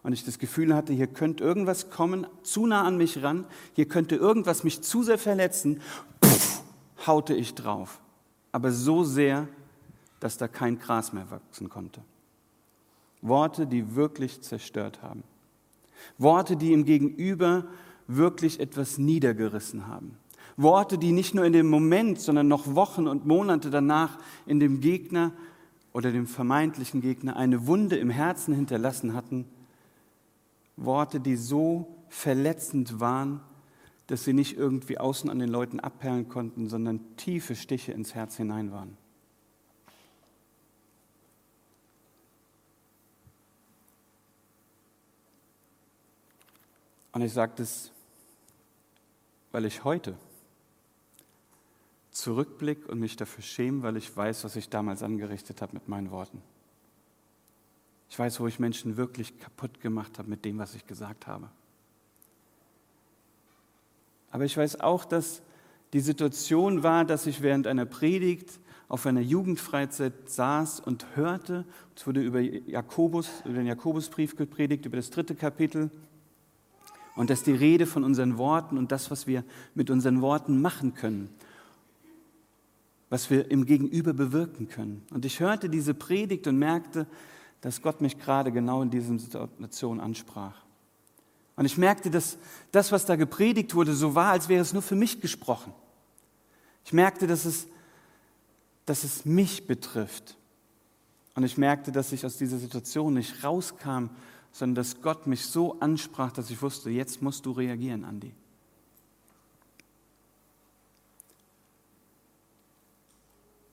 und 0.04 0.12
ich 0.12 0.24
das 0.24 0.38
Gefühl 0.38 0.74
hatte, 0.74 0.92
hier 0.92 1.06
könnte 1.06 1.42
irgendwas 1.42 1.90
kommen, 1.90 2.26
zu 2.42 2.66
nah 2.66 2.84
an 2.84 2.98
mich 2.98 3.22
ran, 3.22 3.46
hier 3.72 3.88
könnte 3.88 4.16
irgendwas 4.16 4.62
mich 4.62 4.82
zu 4.82 5.02
sehr 5.02 5.18
verletzen, 5.18 5.80
pff, 6.22 6.62
haute 7.06 7.34
ich 7.34 7.54
drauf. 7.54 8.00
Aber 8.52 8.70
so 8.70 9.02
sehr, 9.02 9.48
dass 10.20 10.36
da 10.36 10.46
kein 10.46 10.78
Gras 10.78 11.14
mehr 11.14 11.30
wachsen 11.30 11.70
konnte. 11.70 12.02
Worte, 13.22 13.66
die 13.66 13.96
wirklich 13.96 14.42
zerstört 14.42 15.02
haben. 15.02 15.24
Worte, 16.18 16.56
die 16.56 16.74
im 16.74 16.84
Gegenüber 16.84 17.64
wirklich 18.06 18.60
etwas 18.60 18.98
niedergerissen 18.98 19.86
haben. 19.86 20.18
Worte, 20.56 20.98
die 20.98 21.12
nicht 21.12 21.34
nur 21.34 21.44
in 21.44 21.52
dem 21.52 21.68
Moment, 21.68 22.20
sondern 22.20 22.48
noch 22.48 22.74
Wochen 22.74 23.08
und 23.08 23.26
Monate 23.26 23.70
danach 23.70 24.18
in 24.46 24.60
dem 24.60 24.80
Gegner 24.80 25.32
oder 25.92 26.12
dem 26.12 26.26
vermeintlichen 26.26 27.00
Gegner 27.00 27.36
eine 27.36 27.66
Wunde 27.66 27.96
im 27.96 28.10
Herzen 28.10 28.54
hinterlassen 28.54 29.14
hatten, 29.14 29.46
Worte, 30.76 31.20
die 31.20 31.36
so 31.36 31.96
verletzend 32.08 33.00
waren, 33.00 33.40
dass 34.06 34.24
sie 34.24 34.32
nicht 34.32 34.56
irgendwie 34.56 34.98
außen 34.98 35.30
an 35.30 35.38
den 35.38 35.48
Leuten 35.48 35.80
abperlen 35.80 36.28
konnten, 36.28 36.68
sondern 36.68 37.16
tiefe 37.16 37.56
Stiche 37.56 37.92
ins 37.92 38.14
Herz 38.14 38.36
hinein 38.36 38.70
waren. 38.70 38.96
Und 47.12 47.22
ich 47.22 47.32
sage 47.32 47.52
das, 47.56 47.92
weil 49.52 49.64
ich 49.64 49.84
heute 49.84 50.16
zurückblicke 52.14 52.90
und 52.90 53.00
mich 53.00 53.16
dafür 53.16 53.42
schäme, 53.42 53.82
weil 53.82 53.96
ich 53.96 54.16
weiß, 54.16 54.44
was 54.44 54.56
ich 54.56 54.70
damals 54.70 55.02
angerichtet 55.02 55.60
habe 55.60 55.74
mit 55.74 55.88
meinen 55.88 56.10
Worten. 56.10 56.40
Ich 58.08 58.18
weiß, 58.18 58.38
wo 58.40 58.46
ich 58.46 58.60
Menschen 58.60 58.96
wirklich 58.96 59.38
kaputt 59.40 59.80
gemacht 59.80 60.18
habe 60.18 60.30
mit 60.30 60.44
dem, 60.44 60.58
was 60.58 60.74
ich 60.74 60.86
gesagt 60.86 61.26
habe. 61.26 61.50
Aber 64.30 64.44
ich 64.44 64.56
weiß 64.56 64.80
auch, 64.80 65.04
dass 65.04 65.42
die 65.92 66.00
Situation 66.00 66.82
war, 66.82 67.04
dass 67.04 67.26
ich 67.26 67.42
während 67.42 67.66
einer 67.66 67.84
Predigt 67.84 68.60
auf 68.88 69.06
einer 69.06 69.20
Jugendfreizeit 69.20 70.28
saß 70.30 70.80
und 70.80 71.06
hörte, 71.16 71.64
es 71.96 72.06
wurde 72.06 72.22
über 72.22 72.40
Jakobus, 72.40 73.28
über 73.44 73.54
den 73.54 73.66
Jakobusbrief 73.66 74.36
gepredigt, 74.36 74.86
über 74.86 74.96
das 74.96 75.10
dritte 75.10 75.34
Kapitel, 75.34 75.90
und 77.16 77.30
dass 77.30 77.42
die 77.42 77.52
Rede 77.52 77.86
von 77.86 78.04
unseren 78.04 78.38
Worten 78.38 78.78
und 78.78 78.92
das, 78.92 79.10
was 79.10 79.26
wir 79.26 79.44
mit 79.74 79.90
unseren 79.90 80.20
Worten 80.20 80.60
machen 80.60 80.94
können, 80.94 81.28
was 83.10 83.30
wir 83.30 83.50
im 83.50 83.66
Gegenüber 83.66 84.12
bewirken 84.12 84.68
können. 84.68 85.02
Und 85.10 85.24
ich 85.24 85.40
hörte 85.40 85.68
diese 85.68 85.94
Predigt 85.94 86.46
und 86.46 86.58
merkte, 86.58 87.06
dass 87.60 87.80
Gott 87.80 88.00
mich 88.00 88.18
gerade 88.18 88.52
genau 88.52 88.82
in 88.82 88.90
dieser 88.90 89.18
Situation 89.18 90.00
ansprach. 90.00 90.64
Und 91.56 91.66
ich 91.66 91.78
merkte, 91.78 92.10
dass 92.10 92.36
das, 92.72 92.90
was 92.92 93.06
da 93.06 93.16
gepredigt 93.16 93.74
wurde, 93.74 93.94
so 93.94 94.14
war, 94.14 94.32
als 94.32 94.48
wäre 94.48 94.62
es 94.62 94.72
nur 94.72 94.82
für 94.82 94.96
mich 94.96 95.20
gesprochen. 95.20 95.72
Ich 96.84 96.92
merkte, 96.92 97.26
dass 97.26 97.44
es, 97.44 97.66
dass 98.84 99.04
es 99.04 99.24
mich 99.24 99.66
betrifft. 99.66 100.36
Und 101.34 101.44
ich 101.44 101.56
merkte, 101.56 101.92
dass 101.92 102.12
ich 102.12 102.26
aus 102.26 102.36
dieser 102.36 102.58
Situation 102.58 103.14
nicht 103.14 103.42
rauskam, 103.44 104.10
sondern 104.52 104.76
dass 104.76 105.00
Gott 105.00 105.26
mich 105.26 105.46
so 105.46 105.80
ansprach, 105.80 106.32
dass 106.32 106.50
ich 106.50 106.60
wusste, 106.62 106.90
jetzt 106.90 107.22
musst 107.22 107.46
du 107.46 107.52
reagieren, 107.52 108.04
Andi. 108.04 108.32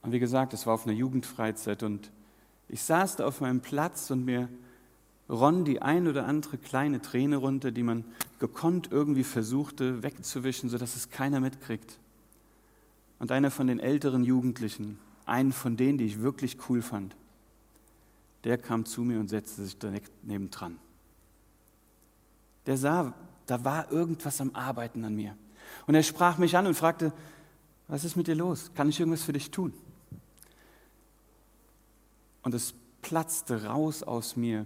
Und 0.02 0.12
wie 0.12 0.20
gesagt, 0.20 0.54
es 0.54 0.66
war 0.66 0.74
auf 0.74 0.86
einer 0.86 0.96
Jugendfreizeit 0.96 1.84
und 1.84 2.12
ich 2.68 2.82
saß 2.84 3.18
da 3.18 3.26
auf 3.26 3.42
meinem 3.42 3.60
Platz 3.60 4.10
und 4.12 4.26
mir 4.26 4.50
ronn 5.30 5.66
die 5.66 5.82
ein 5.82 6.08
oder 6.08 6.26
andere 6.26 6.58
kleine 6.58 7.02
Träne 7.02 7.38
runter, 7.38 7.72
die 7.72 7.84
man 7.84 8.06
gekonnt 8.40 8.90
irgendwie 8.92 9.24
versuchte 9.24 10.04
wegzuwischen, 10.04 10.70
sodass 10.70 10.96
es 10.96 11.10
keiner 11.10 11.40
mitkriegt. 11.40 11.98
Und 13.20 13.32
einer 13.32 13.52
von 13.52 13.68
den 13.68 13.80
älteren 13.80 14.24
Jugendlichen, 14.24 15.00
einen 15.26 15.52
von 15.52 15.78
denen, 15.78 15.98
die 15.98 16.06
ich 16.06 16.22
wirklich 16.22 16.58
cool 16.70 16.82
fand, 16.82 17.16
der 18.44 18.58
kam 18.58 18.86
zu 18.86 19.02
mir 19.02 19.20
und 19.20 19.30
setzte 19.30 19.64
sich 19.64 19.78
direkt 19.78 20.12
nebendran. 20.24 20.78
Der 22.66 22.78
sah, 22.78 23.14
da 23.46 23.64
war 23.64 23.92
irgendwas 23.92 24.42
am 24.42 24.52
Arbeiten 24.56 25.06
an 25.06 25.16
mir. 25.16 25.36
Und 25.88 25.96
er 25.96 26.04
sprach 26.04 26.38
mich 26.38 26.58
an 26.58 26.68
und 26.68 26.74
fragte, 26.74 27.14
was 27.88 28.04
ist 28.04 28.16
mit 28.16 28.28
dir 28.28 28.36
los? 28.36 28.72
Kann 28.74 28.90
ich 28.90 29.00
irgendwas 29.00 29.24
für 29.24 29.34
dich 29.34 29.52
tun? 29.52 29.74
Und 32.44 32.54
es 32.54 32.74
platzte 33.02 33.66
raus 33.66 34.04
aus 34.04 34.36
mir, 34.36 34.66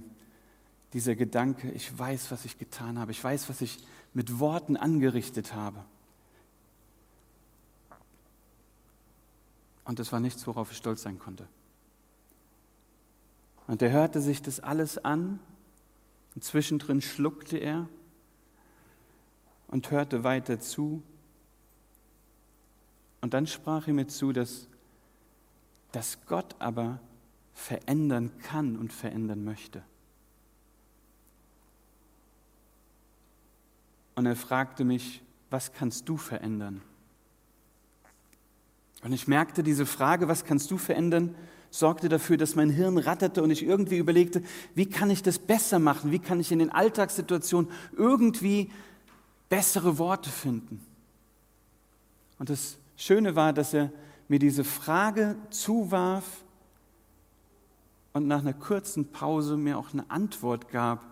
dieser 0.94 1.16
Gedanke, 1.16 1.72
ich 1.72 1.98
weiß, 1.98 2.32
was 2.32 2.46
ich 2.46 2.58
getan 2.58 3.00
habe, 3.00 3.12
ich 3.12 3.22
weiß, 3.22 3.50
was 3.50 3.62
ich 3.62 3.80
mit 4.14 4.40
Worten 4.40 4.78
angerichtet 4.78 5.54
habe. 5.54 5.84
Und 9.84 10.00
das 10.00 10.12
war 10.12 10.20
nichts, 10.20 10.48
worauf 10.48 10.72
ich 10.72 10.78
stolz 10.78 11.04
sein 11.04 11.20
konnte. 11.20 11.48
Und 13.68 13.82
er 13.82 13.92
hörte 13.92 14.22
sich 14.22 14.42
das 14.42 14.60
alles 14.60 14.98
an 14.98 15.40
und 16.34 16.44
zwischendrin 16.44 17.02
schluckte 17.02 17.58
er 17.58 17.88
und 19.68 19.92
hörte 19.92 20.24
weiter 20.24 20.60
zu. 20.60 21.04
Und 23.22 23.34
dann 23.34 23.48
sprach 23.48 23.88
er 23.88 23.94
mir 23.94 24.08
zu, 24.08 24.32
dass, 24.32 24.68
dass 25.92 26.26
Gott 26.26 26.56
aber 26.60 27.00
verändern 27.56 28.32
kann 28.44 28.76
und 28.76 28.94
verändern 28.94 29.44
möchte. 29.44 29.82
Und 34.14 34.28
er 34.28 34.36
fragte 34.36 34.84
mich, 34.84 35.24
was 35.50 35.74
kannst 35.74 36.08
du 36.08 36.18
verändern? 36.18 36.82
Und 39.04 39.14
ich 39.14 39.28
merkte, 39.28 39.64
diese 39.64 39.86
Frage, 39.86 40.28
was 40.28 40.44
kannst 40.44 40.70
du 40.70 40.78
verändern, 40.78 41.36
sorgte 41.70 42.10
dafür, 42.10 42.38
dass 42.38 42.56
mein 42.56 42.70
Hirn 42.70 42.98
ratterte 42.98 43.42
und 43.42 43.52
ich 43.52 43.64
irgendwie 43.64 43.98
überlegte, 43.98 44.44
wie 44.74 44.88
kann 44.88 45.10
ich 45.10 45.24
das 45.24 45.40
besser 45.40 45.80
machen? 45.80 46.12
Wie 46.12 46.20
kann 46.20 46.40
ich 46.40 46.52
in 46.52 46.60
den 46.60 46.72
Alltagssituationen 46.72 47.72
irgendwie 47.98 48.72
bessere 49.50 49.98
Worte 49.98 50.30
finden? 50.30 50.86
Und 52.38 52.50
das 52.50 52.78
Schöne 52.98 53.36
war, 53.36 53.54
dass 53.54 53.74
er 53.74 53.92
mir 54.28 54.40
diese 54.40 54.64
Frage 54.64 55.36
zuwarf 55.50 56.45
und 58.16 58.28
nach 58.28 58.40
einer 58.40 58.54
kurzen 58.54 59.12
Pause 59.12 59.58
mir 59.58 59.78
auch 59.78 59.92
eine 59.92 60.10
Antwort 60.10 60.70
gab, 60.70 61.04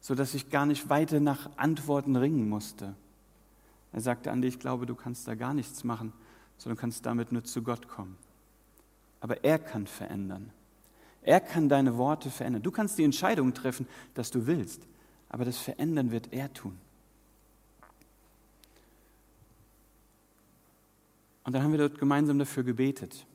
sodass 0.00 0.34
ich 0.34 0.50
gar 0.50 0.66
nicht 0.66 0.88
weiter 0.88 1.20
nach 1.20 1.48
Antworten 1.56 2.16
ringen 2.16 2.48
musste. 2.48 2.96
Er 3.92 4.00
sagte, 4.00 4.32
Andi, 4.32 4.48
ich 4.48 4.58
glaube, 4.58 4.84
du 4.84 4.96
kannst 4.96 5.28
da 5.28 5.36
gar 5.36 5.54
nichts 5.54 5.84
machen, 5.84 6.12
sondern 6.56 6.76
kannst 6.76 7.06
damit 7.06 7.30
nur 7.30 7.44
zu 7.44 7.62
Gott 7.62 7.86
kommen. 7.86 8.16
Aber 9.20 9.44
er 9.44 9.60
kann 9.60 9.86
verändern. 9.86 10.50
Er 11.22 11.38
kann 11.38 11.68
deine 11.68 11.96
Worte 11.96 12.28
verändern. 12.28 12.64
Du 12.64 12.72
kannst 12.72 12.98
die 12.98 13.04
Entscheidung 13.04 13.54
treffen, 13.54 13.86
dass 14.14 14.32
du 14.32 14.48
willst, 14.48 14.82
aber 15.28 15.44
das 15.44 15.58
Verändern 15.58 16.10
wird 16.10 16.32
er 16.32 16.52
tun. 16.52 16.76
Und 21.44 21.52
dann 21.52 21.62
haben 21.62 21.70
wir 21.70 21.78
dort 21.78 22.00
gemeinsam 22.00 22.40
dafür 22.40 22.64
gebetet. 22.64 23.27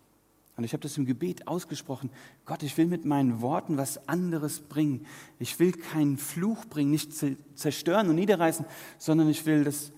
Und 0.56 0.64
ich 0.64 0.74
habe 0.74 0.82
das 0.82 0.98
im 0.98 1.06
Gebet 1.06 1.48
ausgesprochen. 1.48 2.12
Gott, 2.46 2.62
ich 2.62 2.78
will 2.78 2.86
mit 2.86 3.06
meinen 3.06 3.42
Worten 3.42 3.78
was 3.78 4.08
anderes 4.08 4.60
bringen. 4.60 5.06
Ich 5.40 5.58
will 5.60 5.72
keinen 5.72 6.18
Fluch 6.18 6.66
bringen, 6.66 6.92
nicht 6.92 7.12
zerstören 7.56 8.10
und 8.10 8.16
niederreißen, 8.16 8.66
sondern 9.00 9.30
ich 9.30 9.46
will 9.48 9.64
das 9.64 9.92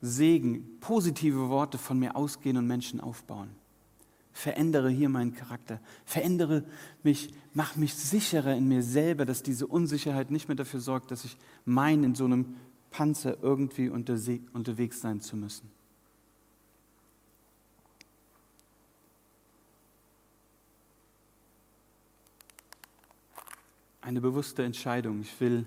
Segen, 0.00 0.78
positive 0.80 1.48
Worte 1.48 1.76
von 1.76 1.98
mir 1.98 2.14
ausgehen 2.14 2.56
und 2.56 2.66
Menschen 2.66 3.00
aufbauen. 3.00 3.50
Verändere 4.32 4.90
hier 4.90 5.08
meinen 5.08 5.34
Charakter. 5.34 5.80
Verändere 6.04 6.64
mich, 7.02 7.34
mach 7.52 7.74
mich 7.74 7.94
sicherer 7.94 8.54
in 8.54 8.68
mir 8.68 8.82
selber, 8.82 9.24
dass 9.24 9.42
diese 9.42 9.66
Unsicherheit 9.66 10.30
nicht 10.30 10.46
mehr 10.46 10.56
dafür 10.56 10.80
sorgt, 10.80 11.10
dass 11.10 11.24
ich 11.24 11.36
meine, 11.64 12.06
in 12.06 12.14
so 12.14 12.26
einem 12.26 12.54
Panzer 12.90 13.42
irgendwie 13.42 13.88
unterwegs 13.88 15.00
sein 15.00 15.20
zu 15.20 15.36
müssen. 15.36 15.68
Eine 24.00 24.20
bewusste 24.20 24.64
Entscheidung. 24.64 25.20
Ich 25.20 25.40
will 25.40 25.66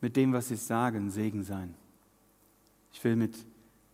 mit 0.00 0.16
dem, 0.16 0.32
was 0.32 0.50
ich 0.50 0.60
sage, 0.60 1.00
Segen 1.10 1.44
sein. 1.44 1.74
Ich 2.92 3.02
will 3.04 3.16
mit 3.16 3.36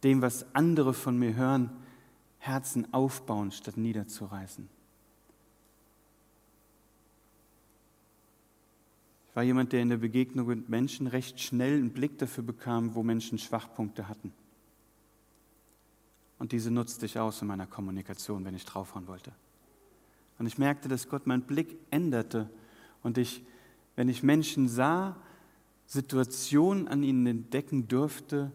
dem, 0.02 0.22
was 0.22 0.46
andere 0.54 0.94
von 0.94 1.18
mir 1.18 1.34
hören, 1.34 1.70
Herzen 2.38 2.92
aufbauen, 2.92 3.52
statt 3.52 3.76
niederzureißen. 3.76 4.68
Ich 9.28 9.36
war 9.36 9.44
jemand, 9.44 9.72
der 9.72 9.82
in 9.82 9.90
der 9.90 9.98
Begegnung 9.98 10.48
mit 10.48 10.68
Menschen 10.68 11.06
recht 11.06 11.40
schnell 11.40 11.74
einen 11.74 11.92
Blick 11.92 12.18
dafür 12.18 12.42
bekam, 12.42 12.94
wo 12.94 13.02
Menschen 13.02 13.38
Schwachpunkte 13.38 14.08
hatten. 14.08 14.32
Und 16.38 16.52
diese 16.52 16.70
nutzte 16.70 17.06
ich 17.06 17.18
aus 17.18 17.40
in 17.42 17.48
meiner 17.48 17.66
Kommunikation, 17.66 18.44
wenn 18.44 18.56
ich 18.56 18.64
draufhauen 18.64 19.06
wollte. 19.06 19.32
Und 20.38 20.46
ich 20.46 20.58
merkte, 20.58 20.88
dass 20.88 21.08
Gott 21.08 21.26
meinen 21.26 21.42
Blick 21.42 21.76
änderte 21.90 22.50
und 23.02 23.18
ich 23.18 23.44
wenn 23.96 24.08
ich 24.08 24.22
Menschen 24.22 24.68
sah, 24.68 25.16
Situationen 25.86 26.88
an 26.88 27.02
ihnen 27.02 27.26
entdecken 27.26 27.88
durfte, 27.88 28.52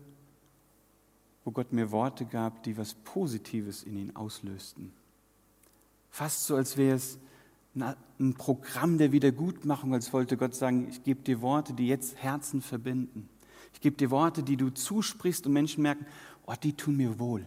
wo 1.43 1.51
Gott 1.51 1.73
mir 1.73 1.91
Worte 1.91 2.25
gab, 2.25 2.63
die 2.63 2.77
was 2.77 2.93
Positives 2.93 3.83
in 3.83 3.97
ihnen 3.97 4.15
auslösten. 4.15 4.93
Fast 6.09 6.45
so, 6.45 6.55
als 6.55 6.77
wäre 6.77 6.95
es 6.95 7.19
ein 7.75 8.33
Programm 8.35 8.97
der 8.97 9.11
Wiedergutmachung, 9.11 9.93
als 9.93 10.13
wollte 10.13 10.37
Gott 10.37 10.55
sagen, 10.55 10.87
ich 10.89 11.03
gebe 11.03 11.21
dir 11.21 11.41
Worte, 11.41 11.73
die 11.73 11.87
jetzt 11.87 12.15
Herzen 12.15 12.61
verbinden. 12.61 13.29
Ich 13.73 13.81
gebe 13.81 13.97
dir 13.97 14.09
Worte, 14.11 14.41
die 14.41 14.55
du 14.55 14.69
zusprichst 14.69 15.45
und 15.45 15.53
Menschen 15.53 15.83
merken, 15.83 16.05
oh, 16.45 16.53
die 16.61 16.73
tun 16.73 16.95
mir 16.95 17.19
wohl. 17.19 17.45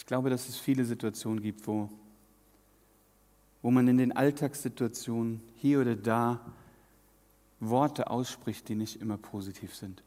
Ich 0.00 0.06
glaube, 0.06 0.30
dass 0.30 0.48
es 0.48 0.56
viele 0.56 0.86
Situationen 0.86 1.42
gibt, 1.42 1.66
wo, 1.66 1.90
wo 3.60 3.70
man 3.70 3.86
in 3.86 3.98
den 3.98 4.12
Alltagssituationen 4.12 5.42
hier 5.56 5.82
oder 5.82 5.94
da 5.94 6.40
Worte 7.60 8.08
ausspricht, 8.08 8.70
die 8.70 8.76
nicht 8.76 9.02
immer 9.02 9.18
positiv 9.18 9.76
sind. 9.76 10.02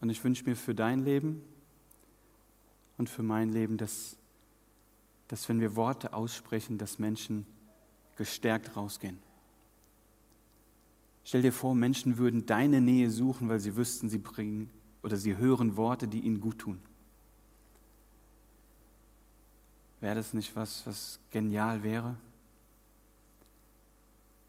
Und 0.00 0.10
ich 0.10 0.22
wünsche 0.24 0.44
mir 0.46 0.56
für 0.56 0.74
dein 0.74 1.04
Leben 1.04 1.44
und 2.96 3.08
für 3.08 3.22
mein 3.22 3.52
Leben, 3.52 3.76
dass, 3.76 4.16
dass 5.28 5.48
wenn 5.48 5.60
wir 5.60 5.76
Worte 5.76 6.12
aussprechen, 6.12 6.76
dass 6.76 6.98
Menschen 6.98 7.46
gestärkt 8.16 8.76
rausgehen. 8.76 9.20
Stell 11.22 11.42
dir 11.42 11.52
vor, 11.52 11.76
Menschen 11.76 12.18
würden 12.18 12.46
deine 12.46 12.80
Nähe 12.80 13.10
suchen, 13.10 13.48
weil 13.48 13.60
sie 13.60 13.76
wüssten, 13.76 14.08
sie 14.08 14.18
bringen 14.18 14.70
oder 15.02 15.16
sie 15.16 15.36
hören 15.36 15.76
Worte, 15.76 16.08
die 16.08 16.20
ihnen 16.20 16.40
gut 16.40 16.58
tun. 16.58 16.78
Wäre 20.00 20.14
das 20.14 20.32
nicht 20.32 20.54
was, 20.54 20.86
was 20.86 21.18
genial 21.30 21.82
wäre? 21.82 22.16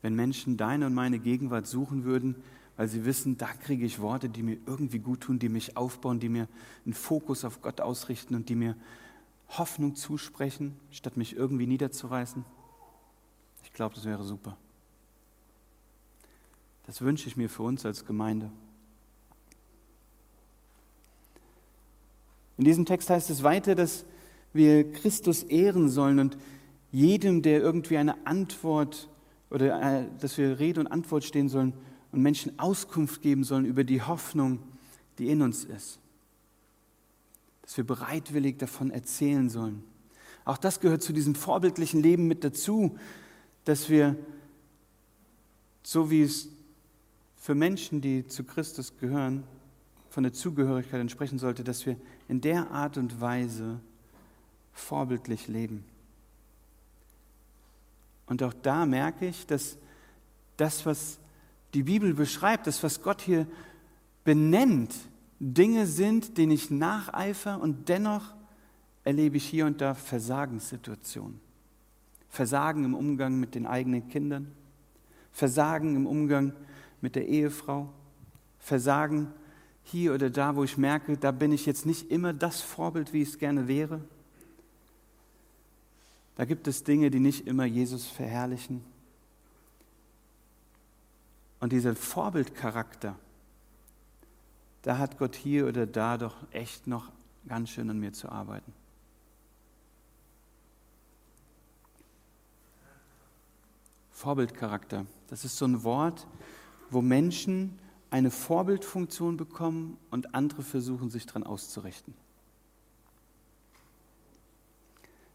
Wenn 0.01 0.15
Menschen 0.15 0.57
deine 0.57 0.85
und 0.85 0.93
meine 0.93 1.19
Gegenwart 1.19 1.67
suchen 1.67 2.03
würden, 2.03 2.35
weil 2.77 2.87
sie 2.87 3.03
wissen, 3.03 3.37
da 3.37 3.47
kriege 3.47 3.85
ich 3.85 3.99
Worte, 3.99 4.29
die 4.29 4.43
mir 4.43 4.57
irgendwie 4.65 4.99
gut 4.99 5.21
tun, 5.21 5.39
die 5.39 5.49
mich 5.49 5.75
aufbauen, 5.75 6.19
die 6.19 6.29
mir 6.29 6.47
einen 6.85 6.93
Fokus 6.93 7.43
auf 7.43 7.61
Gott 7.61 7.81
ausrichten 7.81 8.35
und 8.35 8.47
die 8.47 8.55
mir 8.55 8.75
Hoffnung 9.49 9.95
zusprechen, 9.95 10.79
statt 10.91 11.17
mich 11.17 11.35
irgendwie 11.35 11.67
niederzureißen. 11.67 12.45
Ich 13.63 13.73
glaube, 13.73 13.95
das 13.95 14.05
wäre 14.05 14.23
super. 14.23 14.55
Das 16.85 17.01
wünsche 17.01 17.27
ich 17.27 17.35
mir 17.35 17.49
für 17.49 17.63
uns 17.63 17.85
als 17.85 18.05
Gemeinde. 18.05 18.49
In 22.59 22.65
diesem 22.65 22.85
Text 22.85 23.09
heißt 23.09 23.29
es 23.29 23.41
weiter, 23.41 23.73
dass 23.73 24.03
wir 24.51 24.91
Christus 24.91 25.43
ehren 25.43 25.87
sollen 25.87 26.19
und 26.19 26.37
jedem, 26.91 27.41
der 27.41 27.61
irgendwie 27.61 27.97
eine 27.97 28.27
Antwort 28.27 29.07
oder 29.49 29.81
äh, 29.81 30.07
dass 30.19 30.37
wir 30.37 30.59
Rede 30.59 30.81
und 30.81 30.87
Antwort 30.87 31.23
stehen 31.23 31.47
sollen 31.47 31.71
und 32.11 32.21
Menschen 32.21 32.59
Auskunft 32.59 33.21
geben 33.21 33.45
sollen 33.45 33.63
über 33.63 33.85
die 33.85 34.01
Hoffnung, 34.01 34.59
die 35.19 35.29
in 35.29 35.41
uns 35.41 35.63
ist. 35.63 35.99
Dass 37.61 37.77
wir 37.77 37.85
bereitwillig 37.85 38.57
davon 38.57 38.91
erzählen 38.91 39.47
sollen. 39.47 39.81
Auch 40.43 40.57
das 40.57 40.81
gehört 40.81 41.01
zu 41.01 41.13
diesem 41.13 41.35
vorbildlichen 41.35 42.03
Leben 42.03 42.27
mit 42.27 42.43
dazu, 42.43 42.97
dass 43.63 43.89
wir, 43.89 44.17
so 45.81 46.11
wie 46.11 46.23
es 46.23 46.49
für 47.37 47.55
Menschen, 47.55 48.01
die 48.01 48.27
zu 48.27 48.43
Christus 48.43 48.97
gehören, 48.97 49.45
von 50.09 50.23
der 50.23 50.33
Zugehörigkeit 50.33 50.99
entsprechen 50.99 51.39
sollte, 51.39 51.63
dass 51.63 51.85
wir 51.85 51.95
in 52.29 52.39
der 52.39 52.71
Art 52.71 52.97
und 52.97 53.19
Weise 53.19 53.81
vorbildlich 54.71 55.47
leben. 55.47 55.83
Und 58.27 58.43
auch 58.43 58.53
da 58.53 58.85
merke 58.85 59.27
ich, 59.27 59.45
dass 59.47 59.77
das, 60.55 60.85
was 60.85 61.19
die 61.73 61.83
Bibel 61.83 62.13
beschreibt, 62.13 62.67
das, 62.67 62.81
was 62.83 63.01
Gott 63.01 63.21
hier 63.21 63.47
benennt, 64.23 64.95
Dinge 65.39 65.87
sind, 65.87 66.37
denen 66.37 66.51
ich 66.51 66.69
nacheifer 66.69 67.59
und 67.59 67.89
dennoch 67.89 68.35
erlebe 69.03 69.37
ich 69.37 69.45
hier 69.45 69.65
und 69.65 69.81
da 69.81 69.95
Versagenssituationen. 69.95 71.41
Versagen 72.29 72.85
im 72.85 72.93
Umgang 72.93 73.39
mit 73.39 73.55
den 73.55 73.65
eigenen 73.65 74.07
Kindern, 74.07 74.51
Versagen 75.31 75.95
im 75.95 76.05
Umgang 76.05 76.53
mit 77.01 77.15
der 77.15 77.27
Ehefrau, 77.27 77.89
Versagen 78.59 79.33
hier 79.89 80.13
oder 80.13 80.29
da, 80.29 80.55
wo 80.55 80.63
ich 80.63 80.77
merke, 80.77 81.17
da 81.17 81.31
bin 81.31 81.51
ich 81.51 81.65
jetzt 81.65 81.85
nicht 81.85 82.11
immer 82.11 82.33
das 82.33 82.61
Vorbild, 82.61 83.13
wie 83.13 83.21
ich 83.21 83.29
es 83.29 83.37
gerne 83.37 83.67
wäre. 83.67 84.01
Da 86.35 86.45
gibt 86.45 86.67
es 86.67 86.83
Dinge, 86.83 87.11
die 87.11 87.19
nicht 87.19 87.47
immer 87.47 87.65
Jesus 87.65 88.07
verherrlichen. 88.07 88.83
Und 91.59 91.73
dieser 91.73 91.95
Vorbildcharakter, 91.95 93.15
da 94.83 94.97
hat 94.97 95.17
Gott 95.17 95.35
hier 95.35 95.67
oder 95.67 95.85
da 95.85 96.17
doch 96.17 96.35
echt 96.51 96.87
noch 96.87 97.11
ganz 97.47 97.69
schön 97.69 97.89
an 97.89 97.99
mir 97.99 98.13
zu 98.13 98.29
arbeiten. 98.29 98.73
Vorbildcharakter, 104.11 105.05
das 105.27 105.45
ist 105.45 105.57
so 105.57 105.65
ein 105.65 105.83
Wort, 105.83 106.27
wo 106.89 107.01
Menschen 107.01 107.77
eine 108.11 108.31
Vorbildfunktion 108.31 109.37
bekommen 109.37 109.97
und 110.09 110.33
andere 110.33 110.63
versuchen, 110.63 111.09
sich 111.09 111.25
daran 111.25 111.43
auszurichten. 111.43 112.13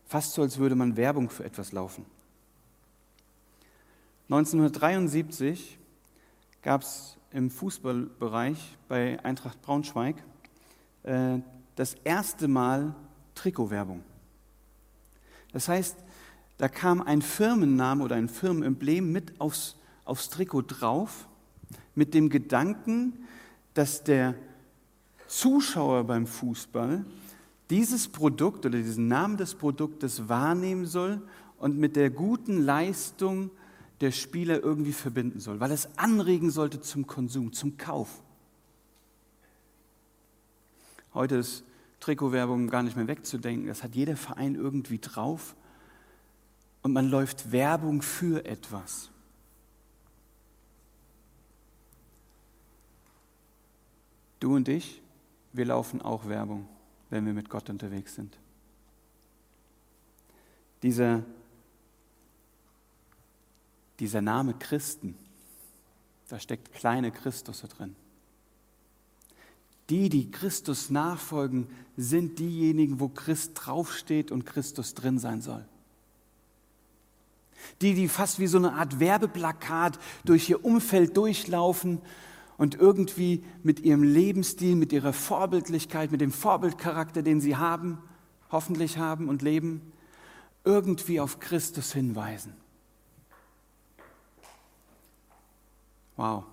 Fast 0.06 0.34
so, 0.34 0.42
als 0.42 0.58
würde 0.58 0.74
man 0.74 0.96
Werbung 0.96 1.30
für 1.30 1.44
etwas 1.44 1.72
laufen. 1.72 2.04
1973 4.28 5.78
gab 6.62 6.82
es 6.82 7.16
im 7.30 7.50
Fußballbereich 7.50 8.78
bei 8.88 9.22
Eintracht 9.24 9.60
Braunschweig 9.60 10.16
äh, 11.02 11.38
das 11.74 11.94
erste 12.04 12.48
Mal 12.48 12.94
Trikotwerbung. 13.34 14.02
Das 15.52 15.68
heißt, 15.68 15.96
da 16.58 16.68
kam 16.68 17.02
ein 17.02 17.22
Firmenname 17.22 18.04
oder 18.04 18.16
ein 18.16 18.28
Firmenemblem 18.28 19.10
mit 19.10 19.40
aufs, 19.40 19.76
aufs 20.04 20.30
Trikot 20.30 20.62
drauf 20.62 21.28
mit 21.94 22.14
dem 22.14 22.28
Gedanken, 22.28 23.26
dass 23.74 24.04
der 24.04 24.34
Zuschauer 25.26 26.04
beim 26.04 26.26
Fußball 26.26 27.04
dieses 27.70 28.08
Produkt 28.08 28.66
oder 28.66 28.78
diesen 28.78 29.08
Namen 29.08 29.36
des 29.36 29.54
Produktes 29.54 30.28
wahrnehmen 30.28 30.86
soll 30.86 31.22
und 31.58 31.78
mit 31.78 31.96
der 31.96 32.10
guten 32.10 32.60
Leistung 32.60 33.50
der 34.00 34.10
Spieler 34.10 34.62
irgendwie 34.62 34.92
verbinden 34.92 35.40
soll, 35.40 35.60
weil 35.60 35.72
es 35.72 35.88
anregen 35.96 36.50
sollte 36.50 36.80
zum 36.80 37.06
Konsum, 37.06 37.52
zum 37.52 37.76
Kauf. 37.78 38.22
Heute 41.14 41.36
ist 41.36 41.64
Trikotwerbung 42.00 42.68
gar 42.68 42.82
nicht 42.82 42.96
mehr 42.96 43.08
wegzudenken. 43.08 43.68
Das 43.68 43.82
hat 43.82 43.94
jeder 43.94 44.16
Verein 44.16 44.56
irgendwie 44.56 44.98
drauf. 44.98 45.56
und 46.82 46.92
man 46.92 47.08
läuft 47.08 47.50
Werbung 47.50 48.02
für 48.02 48.44
etwas. 48.44 49.10
Du 54.44 54.56
und 54.56 54.68
ich, 54.68 55.00
wir 55.54 55.64
laufen 55.64 56.02
auch 56.02 56.28
Werbung, 56.28 56.68
wenn 57.08 57.24
wir 57.24 57.32
mit 57.32 57.48
Gott 57.48 57.70
unterwegs 57.70 58.14
sind. 58.14 58.36
Dieser, 60.82 61.22
dieser 63.98 64.20
Name 64.20 64.52
Christen, 64.52 65.16
da 66.28 66.38
steckt 66.38 66.74
kleine 66.74 67.10
Christusse 67.10 67.68
drin. 67.68 67.96
Die, 69.88 70.10
die 70.10 70.30
Christus 70.30 70.90
nachfolgen, 70.90 71.66
sind 71.96 72.38
diejenigen, 72.38 73.00
wo 73.00 73.08
Christ 73.08 73.52
draufsteht 73.54 74.30
und 74.30 74.44
Christus 74.44 74.92
drin 74.92 75.18
sein 75.18 75.40
soll. 75.40 75.64
Die, 77.80 77.94
die 77.94 78.08
fast 78.08 78.38
wie 78.38 78.46
so 78.46 78.58
eine 78.58 78.74
Art 78.74 79.00
Werbeplakat 79.00 79.98
durch 80.26 80.50
ihr 80.50 80.62
Umfeld 80.62 81.16
durchlaufen 81.16 82.02
und 82.56 82.74
irgendwie 82.76 83.44
mit 83.62 83.80
ihrem 83.80 84.02
Lebensstil, 84.02 84.76
mit 84.76 84.92
ihrer 84.92 85.12
Vorbildlichkeit, 85.12 86.12
mit 86.12 86.20
dem 86.20 86.32
Vorbildcharakter, 86.32 87.22
den 87.22 87.40
sie 87.40 87.56
haben, 87.56 87.98
hoffentlich 88.50 88.98
haben 88.98 89.28
und 89.28 89.42
leben, 89.42 89.92
irgendwie 90.64 91.20
auf 91.20 91.40
Christus 91.40 91.92
hinweisen. 91.92 92.54
Wow. 96.16 96.44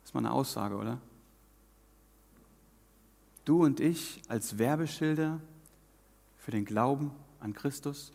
Das 0.00 0.10
ist 0.10 0.14
mal 0.14 0.20
eine 0.20 0.32
Aussage, 0.32 0.76
oder? 0.76 1.00
Du 3.44 3.62
und 3.62 3.78
ich 3.78 4.22
als 4.28 4.58
Werbeschilder 4.58 5.40
für 6.38 6.50
den 6.50 6.64
Glauben 6.64 7.12
an 7.40 7.52
Christus. 7.52 8.12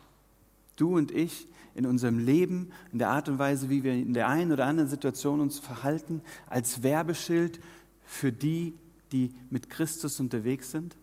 Du 0.80 0.96
und 0.96 1.10
ich 1.10 1.46
in 1.74 1.86
unserem 1.86 2.18
Leben, 2.18 2.72
in 2.92 2.98
der 2.98 3.10
Art 3.10 3.28
und 3.28 3.38
Weise, 3.38 3.68
wie 3.70 3.84
wir 3.84 3.92
in 3.92 4.14
der 4.14 4.28
einen 4.28 4.52
oder 4.52 4.66
anderen 4.66 4.88
Situation 4.88 5.40
uns 5.40 5.58
verhalten, 5.58 6.22
als 6.46 6.82
Werbeschild 6.82 7.60
für 8.04 8.32
die, 8.32 8.74
die 9.12 9.34
mit 9.50 9.70
Christus 9.70 10.18
unterwegs 10.20 10.70
sind? 10.70 10.96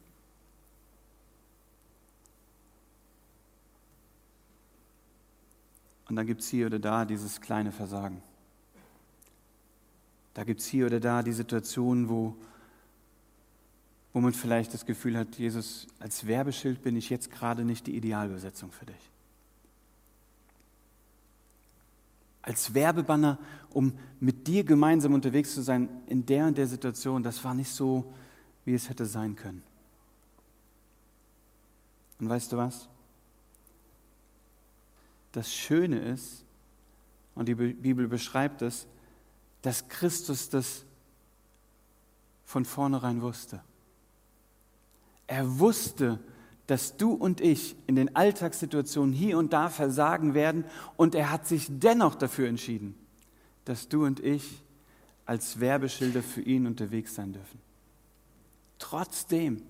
Und 6.10 6.16
dann 6.16 6.26
gibt 6.26 6.42
es 6.42 6.48
hier 6.48 6.68
oder 6.68 6.80
da 6.80 7.06
dieses 7.06 7.42
kleine 7.42 7.72
Versagen. 7.72 8.22
Da 10.34 10.44
gibt 10.44 10.62
es 10.62 10.68
hier 10.68 10.86
oder 10.86 11.00
da 11.00 11.24
die 11.24 11.34
Situation, 11.34 12.10
wo, 12.10 12.36
wo 14.14 14.22
man 14.22 14.34
vielleicht 14.34 14.74
das 14.74 14.86
Gefühl 14.86 15.18
hat, 15.18 15.36
Jesus, 15.36 15.88
als 16.00 16.28
Werbeschild 16.28 16.82
bin 16.82 16.96
ich 16.96 17.10
jetzt 17.10 17.32
gerade 17.32 17.66
nicht 17.66 17.88
die 17.88 17.96
Idealbesetzung 17.96 18.72
für 18.72 18.86
dich. 18.86 19.12
Als 22.48 22.74
Werbebanner, 22.74 23.38
um 23.72 23.92
mit 24.22 24.48
dir 24.48 24.64
gemeinsam 24.64 25.14
unterwegs 25.14 25.54
zu 25.54 25.62
sein 25.62 25.90
in 26.06 26.26
der 26.26 26.46
und 26.46 26.58
der 26.58 26.66
Situation, 26.66 27.22
das 27.22 27.44
war 27.44 27.54
nicht 27.54 27.70
so, 27.70 28.14
wie 28.64 28.74
es 28.74 28.88
hätte 28.88 29.06
sein 29.06 29.36
können. 29.36 29.62
Und 32.22 32.30
weißt 32.30 32.54
du 32.54 32.56
was? 32.56 32.88
Das 35.34 35.54
Schöne 35.54 36.00
ist, 36.00 36.46
und 37.36 37.50
die 37.50 37.56
Bibel 37.56 38.08
beschreibt 38.08 38.62
es, 38.62 38.88
dass 39.62 39.90
Christus 39.90 40.48
das 40.48 40.86
von 42.46 42.64
vornherein 42.64 43.22
wusste. 43.22 43.62
Er 45.28 45.60
wusste, 45.60 46.12
dass 46.12 46.37
du 46.98 47.14
und 47.14 47.40
ich 47.40 47.76
in 47.88 47.96
den 47.96 48.16
Alltagssituationen 48.16 49.14
hier 49.14 49.38
und 49.38 49.54
da 49.54 49.70
versagen 49.70 50.34
werden 50.34 50.66
und 50.98 51.16
er 51.16 51.32
hat 51.32 51.48
sich 51.48 51.68
dennoch 51.70 52.16
dafür 52.16 52.50
entschieden, 52.50 52.96
dass 53.66 53.88
du 53.88 54.06
und 54.06 54.20
ich 54.20 54.62
als 55.26 55.60
Werbeschilder 55.60 56.22
für 56.22 56.42
ihn 56.42 56.68
unterwegs 56.68 57.16
sein 57.16 57.34
dürfen. 57.34 57.60
Trotzdem, 58.80 59.62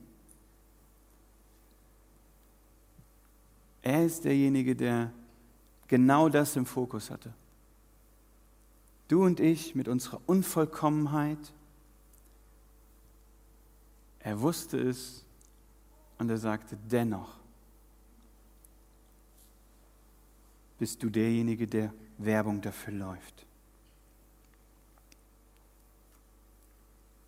er 3.81 4.05
ist 4.05 4.25
derjenige, 4.25 4.75
der 4.75 5.11
genau 5.87 6.29
das 6.29 6.55
im 6.55 6.65
Fokus 6.65 7.09
hatte. 7.09 7.33
Du 9.07 9.23
und 9.23 9.39
ich 9.39 9.75
mit 9.75 9.87
unserer 9.87 10.19
Unvollkommenheit. 10.25 11.53
Er 14.19 14.41
wusste 14.41 14.77
es 14.77 15.23
und 16.17 16.29
er 16.29 16.37
sagte, 16.37 16.77
dennoch 16.89 17.37
bist 20.79 21.01
du 21.03 21.09
derjenige, 21.09 21.67
der 21.67 21.93
Werbung 22.17 22.61
dafür 22.61 22.93
läuft. 22.93 23.45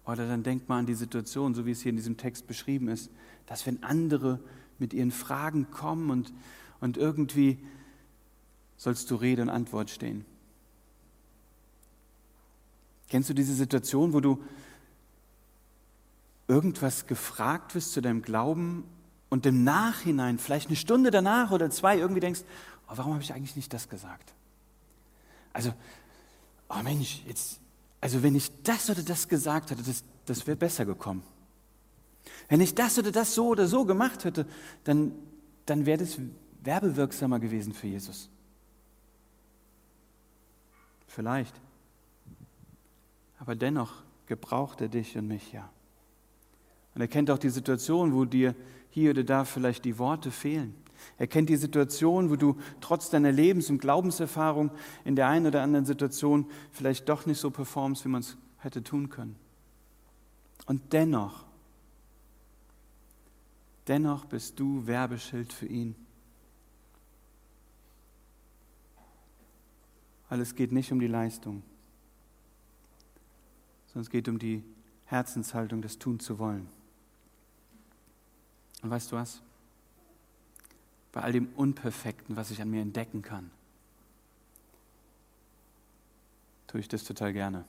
Oder 0.05 0.27
dann 0.27 0.43
denk 0.43 0.67
mal 0.67 0.79
an 0.79 0.85
die 0.85 0.95
Situation, 0.95 1.53
so 1.53 1.65
wie 1.65 1.71
es 1.71 1.81
hier 1.81 1.91
in 1.91 1.95
diesem 1.95 2.17
Text 2.17 2.47
beschrieben 2.47 2.87
ist, 2.87 3.11
dass 3.45 3.65
wenn 3.65 3.83
andere 3.83 4.39
mit 4.79 4.93
ihren 4.93 5.11
Fragen 5.11 5.69
kommen 5.69 6.09
und, 6.09 6.33
und 6.79 6.97
irgendwie 6.97 7.59
sollst 8.77 9.11
du 9.11 9.15
Rede 9.15 9.41
und 9.43 9.49
Antwort 9.49 9.89
stehen. 9.89 10.25
Kennst 13.09 13.29
du 13.29 13.33
diese 13.33 13.53
Situation, 13.53 14.13
wo 14.13 14.19
du 14.19 14.41
irgendwas 16.49 17.05
gefragt 17.05 17.75
wirst 17.75 17.93
zu 17.93 18.01
deinem 18.01 18.23
Glauben 18.23 18.83
und 19.29 19.45
im 19.45 19.63
Nachhinein, 19.63 20.39
vielleicht 20.39 20.67
eine 20.67 20.75
Stunde 20.75 21.11
danach 21.11 21.51
oder 21.51 21.69
zwei, 21.69 21.97
irgendwie 21.97 22.19
denkst, 22.19 22.41
oh, 22.87 22.93
warum 22.95 23.13
habe 23.13 23.23
ich 23.23 23.33
eigentlich 23.33 23.55
nicht 23.55 23.71
das 23.71 23.87
gesagt? 23.87 24.33
Also, 25.53 25.73
oh 26.69 26.81
Mensch, 26.83 27.21
jetzt, 27.27 27.59
also 28.01 28.23
wenn 28.23 28.35
ich 28.35 28.51
das 28.63 28.89
oder 28.89 29.03
das 29.03 29.27
gesagt 29.27 29.69
hätte, 29.69 29.83
das, 29.83 30.03
das 30.25 30.47
wäre 30.47 30.57
besser 30.57 30.85
gekommen. 30.85 31.23
Wenn 32.47 32.61
ich 32.61 32.73
das 32.73 32.97
oder 32.97 33.11
das 33.11 33.35
so 33.35 33.49
oder 33.49 33.67
so 33.67 33.85
gemacht 33.85 34.25
hätte, 34.25 34.47
dann, 34.83 35.11
dann 35.67 35.85
wäre 35.85 35.99
das 35.99 36.17
werbewirksamer 36.63 37.39
gewesen 37.39 37.73
für 37.73 37.87
Jesus. 37.87 38.27
Vielleicht. 41.07 41.55
Aber 43.37 43.55
dennoch 43.55 43.93
gebraucht 44.25 44.81
er 44.81 44.89
dich 44.89 45.15
und 45.15 45.27
mich 45.27 45.51
ja. 45.51 45.69
Und 46.95 47.01
er 47.01 47.07
kennt 47.07 47.31
auch 47.31 47.37
die 47.37 47.49
Situation, 47.49 48.13
wo 48.13 48.25
dir 48.25 48.55
hier 48.89 49.11
oder 49.11 49.23
da 49.23 49.45
vielleicht 49.45 49.85
die 49.85 49.97
Worte 49.97 50.31
fehlen. 50.31 50.75
Er 51.17 51.27
kennt 51.27 51.49
die 51.49 51.55
Situation, 51.55 52.29
wo 52.29 52.35
du 52.35 52.57
trotz 52.81 53.09
deiner 53.09 53.31
Lebens- 53.31 53.69
und 53.69 53.79
Glaubenserfahrung 53.79 54.71
in 55.05 55.15
der 55.15 55.27
einen 55.27 55.47
oder 55.47 55.61
anderen 55.61 55.85
Situation 55.85 56.45
vielleicht 56.71 57.07
doch 57.09 57.25
nicht 57.25 57.39
so 57.39 57.51
performst, 57.51 58.05
wie 58.05 58.09
man 58.09 58.21
es 58.21 58.37
hätte 58.57 58.83
tun 58.83 59.09
können. 59.09 59.35
Und 60.65 60.93
dennoch, 60.93 61.45
dennoch 63.87 64.25
bist 64.25 64.59
du 64.59 64.85
Werbeschild 64.85 65.53
für 65.53 65.67
ihn. 65.67 65.95
Weil 70.29 70.41
es 70.41 70.53
geht 70.53 70.71
nicht 70.71 70.91
um 70.91 70.99
die 70.99 71.07
Leistung, 71.07 71.63
sondern 73.87 74.03
es 74.03 74.09
geht 74.11 74.27
um 74.27 74.37
die 74.37 74.63
Herzenshaltung, 75.05 75.81
das 75.81 75.97
tun 75.97 76.19
zu 76.19 76.37
wollen. 76.37 76.67
Und 78.81 78.89
weißt 78.89 79.11
du 79.11 79.15
was? 79.15 79.41
Bei 81.11 81.21
all 81.21 81.31
dem 81.31 81.49
Unperfekten, 81.55 82.35
was 82.35 82.51
ich 82.51 82.61
an 82.61 82.69
mir 82.69 82.81
entdecken 82.81 83.21
kann, 83.21 83.49
tue 86.67 86.79
ich 86.79 86.87
das 86.87 87.03
total 87.03 87.33
gerne 87.33 87.65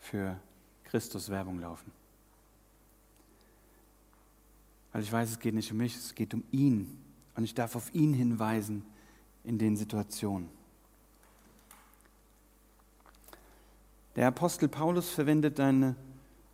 für 0.00 0.38
Christus 0.84 1.28
Werbung 1.28 1.60
laufen. 1.60 1.90
Weil 4.92 5.02
ich 5.02 5.10
weiß, 5.10 5.30
es 5.30 5.38
geht 5.38 5.54
nicht 5.54 5.70
um 5.72 5.78
mich, 5.78 5.96
es 5.96 6.14
geht 6.14 6.34
um 6.34 6.44
ihn. 6.50 6.98
Und 7.36 7.44
ich 7.44 7.54
darf 7.54 7.74
auf 7.74 7.92
ihn 7.94 8.12
hinweisen 8.12 8.84
in 9.42 9.58
den 9.58 9.76
Situationen. 9.76 10.48
Der 14.16 14.28
Apostel 14.28 14.68
Paulus 14.68 15.10
verwendet 15.10 15.58
eine, 15.58 15.96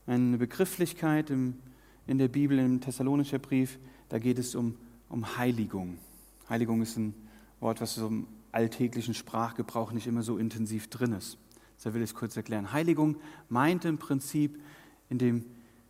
eine 0.06 0.38
Begrifflichkeit 0.38 1.28
im, 1.28 1.60
in 2.06 2.18
der 2.18 2.28
Bibel, 2.28 2.58
im 2.58 2.80
Thessalonischer 2.80 3.38
Brief, 3.38 3.78
da 4.08 4.18
geht 4.18 4.38
es 4.38 4.54
um, 4.54 4.76
um 5.08 5.36
Heiligung. 5.36 5.98
Heiligung 6.48 6.82
ist 6.82 6.96
ein 6.96 7.14
Wort, 7.60 7.80
was 7.80 7.96
im 7.98 8.26
alltäglichen 8.52 9.14
Sprachgebrauch 9.14 9.92
nicht 9.92 10.06
immer 10.06 10.22
so 10.22 10.38
intensiv 10.38 10.88
drin 10.88 11.12
ist. 11.12 11.38
Da 11.82 11.94
will 11.94 12.02
ich 12.02 12.10
es 12.10 12.14
kurz 12.14 12.36
erklären. 12.36 12.72
Heiligung 12.72 13.16
meint 13.48 13.84
im 13.84 13.98
Prinzip, 13.98 14.60
in 15.08 15.18
dem 15.18 15.44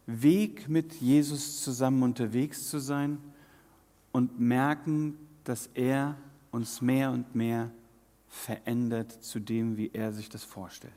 Weg 0.07 0.69
mit 0.69 0.95
Jesus 0.95 1.63
zusammen 1.63 2.03
unterwegs 2.03 2.69
zu 2.69 2.79
sein 2.79 3.19
und 4.13 4.41
merken, 4.41 5.17
dass 5.45 5.69
er 5.75 6.17
uns 6.51 6.81
mehr 6.81 7.11
und 7.11 7.35
mehr 7.35 7.71
verändert 8.29 9.13
zu 9.25 9.41
dem, 9.41 9.77
wie 9.77 9.91
er 9.93 10.13
sich 10.13 10.29
das 10.29 10.45
vorstellt. 10.45 10.93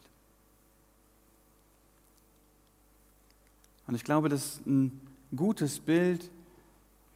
Und 3.87 3.95
ich 3.95 4.03
glaube, 4.03 4.29
das 4.29 4.45
ist 4.45 4.67
ein 4.67 4.99
gutes 5.35 5.79
Bild 5.79 6.29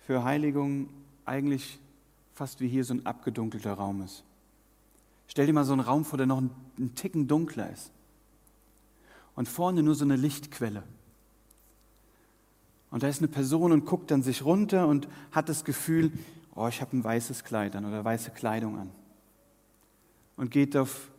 für 0.06 0.24
Heiligung 0.24 0.90
eigentlich 1.26 1.80
fast 2.34 2.62
wie 2.62 2.68
hier 2.68 2.84
so 2.84 2.94
ein 2.94 3.06
abgedunkelter 3.06 3.74
Raum 3.74 4.02
ist. 4.02 4.24
Stell 5.28 5.46
dir 5.46 5.54
mal 5.54 5.66
so 5.66 5.74
einen 5.74 5.82
Raum 5.82 6.06
vor, 6.06 6.18
der 6.18 6.28
noch 6.28 6.38
einen 6.38 6.96
Ticken 6.96 7.28
dunkler 7.28 7.70
ist. 7.72 7.92
Und 9.36 9.48
vorne 9.48 9.84
nur 9.84 9.96
so 9.96 10.06
eine 10.06 10.16
Lichtquelle. 10.16 10.84
Und 12.90 13.04
da 13.04 13.08
ist 13.08 13.20
eine 13.20 13.28
Person 13.28 13.72
und 13.72 13.86
guckt 13.86 14.12
dann 14.12 14.24
sich 14.24 14.46
runter 14.46 14.88
und 14.88 15.08
hat 15.32 15.50
das 15.50 15.66
Gefühl, 15.66 16.12
oh, 16.56 16.68
ich 16.68 16.82
habe 16.82 16.96
ein 16.96 17.04
weißes 17.04 17.44
Kleid 17.44 17.76
an 17.76 17.86
oder 17.86 18.04
weiße 18.04 18.32
Kleidung 18.32 18.80
an. 18.80 18.90
Und 20.38 20.52
geht 20.52 20.78
auf 20.78 21.10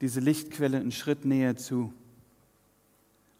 diese 0.00 0.20
Lichtquelle 0.20 0.78
einen 0.78 0.92
Schritt 0.92 1.24
näher 1.24 1.56
zu. 1.56 1.92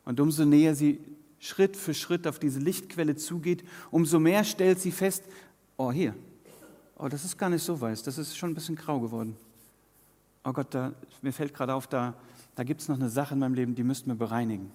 Und 0.05 0.21
umso 0.21 0.45
näher 0.45 0.75
sie 0.75 1.01
Schritt 1.47 1.77
für 1.77 1.95
Schritt 1.95 2.27
auf 2.27 2.39
diese 2.39 2.59
Lichtquelle 2.59 3.17
zugeht, 3.17 3.65
umso 3.91 4.19
mehr 4.19 4.43
stellt 4.45 4.81
sie 4.81 4.91
fest, 4.91 5.25
oh 5.77 5.93
hier, 5.93 6.15
oh 6.99 7.09
das 7.09 7.25
ist 7.25 7.39
gar 7.39 7.49
nicht 7.49 7.63
so 7.63 7.81
weiß, 7.81 8.03
das 8.03 8.19
ist 8.19 8.37
schon 8.37 8.51
ein 8.51 8.55
bisschen 8.55 8.77
grau 8.77 8.99
geworden. 9.01 9.37
Oh 10.45 10.53
Gott, 10.53 10.75
da, 10.75 10.93
mir 11.23 11.33
fällt 11.33 11.55
gerade 11.55 11.75
auf, 11.75 11.87
da, 11.87 12.15
da 12.55 12.65
gibt 12.65 12.81
es 12.81 12.89
noch 12.89 12.97
eine 12.97 13.09
Sache 13.09 13.35
in 13.35 13.41
meinem 13.41 13.55
Leben, 13.55 13.75
die 13.75 13.85
müssten 13.85 14.11
wir 14.11 14.17
bereinigen. 14.17 14.73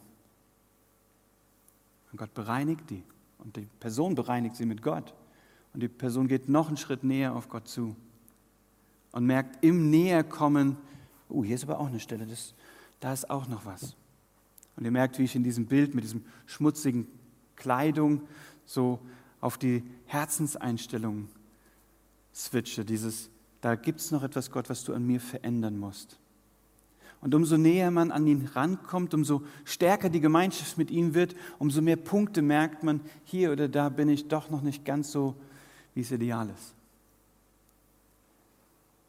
Und 2.11 2.17
Gott 2.17 2.33
bereinigt 2.33 2.89
die. 2.89 3.03
Und 3.37 3.55
die 3.55 3.67
Person 3.79 4.15
bereinigt 4.15 4.55
sie 4.55 4.65
mit 4.65 4.81
Gott. 4.81 5.13
Und 5.73 5.81
die 5.81 5.87
Person 5.87 6.27
geht 6.27 6.49
noch 6.49 6.67
einen 6.67 6.77
Schritt 6.77 7.03
näher 7.03 7.35
auf 7.35 7.49
Gott 7.49 7.67
zu. 7.67 7.95
Und 9.11 9.25
merkt 9.25 9.63
im 9.63 9.89
Näherkommen, 9.89 10.77
oh, 11.29 11.43
hier 11.43 11.55
ist 11.55 11.63
aber 11.63 11.79
auch 11.79 11.87
eine 11.87 11.99
Stelle, 11.99 12.25
das, 12.25 12.53
da 12.99 13.13
ist 13.13 13.29
auch 13.29 13.47
noch 13.47 13.65
was. 13.65 13.95
Und 14.81 14.85
ihr 14.85 14.91
merkt, 14.91 15.19
wie 15.19 15.25
ich 15.25 15.35
in 15.35 15.43
diesem 15.43 15.67
Bild 15.67 15.93
mit 15.93 16.03
diesem 16.03 16.25
schmutzigen 16.47 17.05
Kleidung 17.55 18.23
so 18.65 18.97
auf 19.39 19.59
die 19.59 19.83
Herzenseinstellung 20.07 21.27
switche. 22.33 22.83
Dieses, 22.83 23.29
da 23.61 23.75
gibt 23.75 23.99
es 23.99 24.09
noch 24.09 24.23
etwas, 24.23 24.49
Gott, 24.49 24.71
was 24.71 24.83
du 24.83 24.95
an 24.95 25.05
mir 25.05 25.19
verändern 25.19 25.77
musst. 25.77 26.17
Und 27.21 27.35
umso 27.35 27.57
näher 27.57 27.91
man 27.91 28.11
an 28.11 28.25
ihn 28.25 28.49
rankommt, 28.55 29.13
umso 29.13 29.43
stärker 29.65 30.09
die 30.09 30.19
Gemeinschaft 30.19 30.79
mit 30.79 30.89
ihm 30.89 31.13
wird, 31.13 31.35
umso 31.59 31.83
mehr 31.83 31.95
Punkte 31.95 32.41
merkt 32.41 32.81
man, 32.81 33.01
hier 33.23 33.51
oder 33.51 33.67
da 33.67 33.89
bin 33.89 34.09
ich 34.09 34.29
doch 34.29 34.49
noch 34.49 34.63
nicht 34.63 34.83
ganz 34.83 35.11
so, 35.11 35.35
wie 35.93 36.01
es 36.01 36.09
ideal 36.09 36.49
ist. 36.49 36.73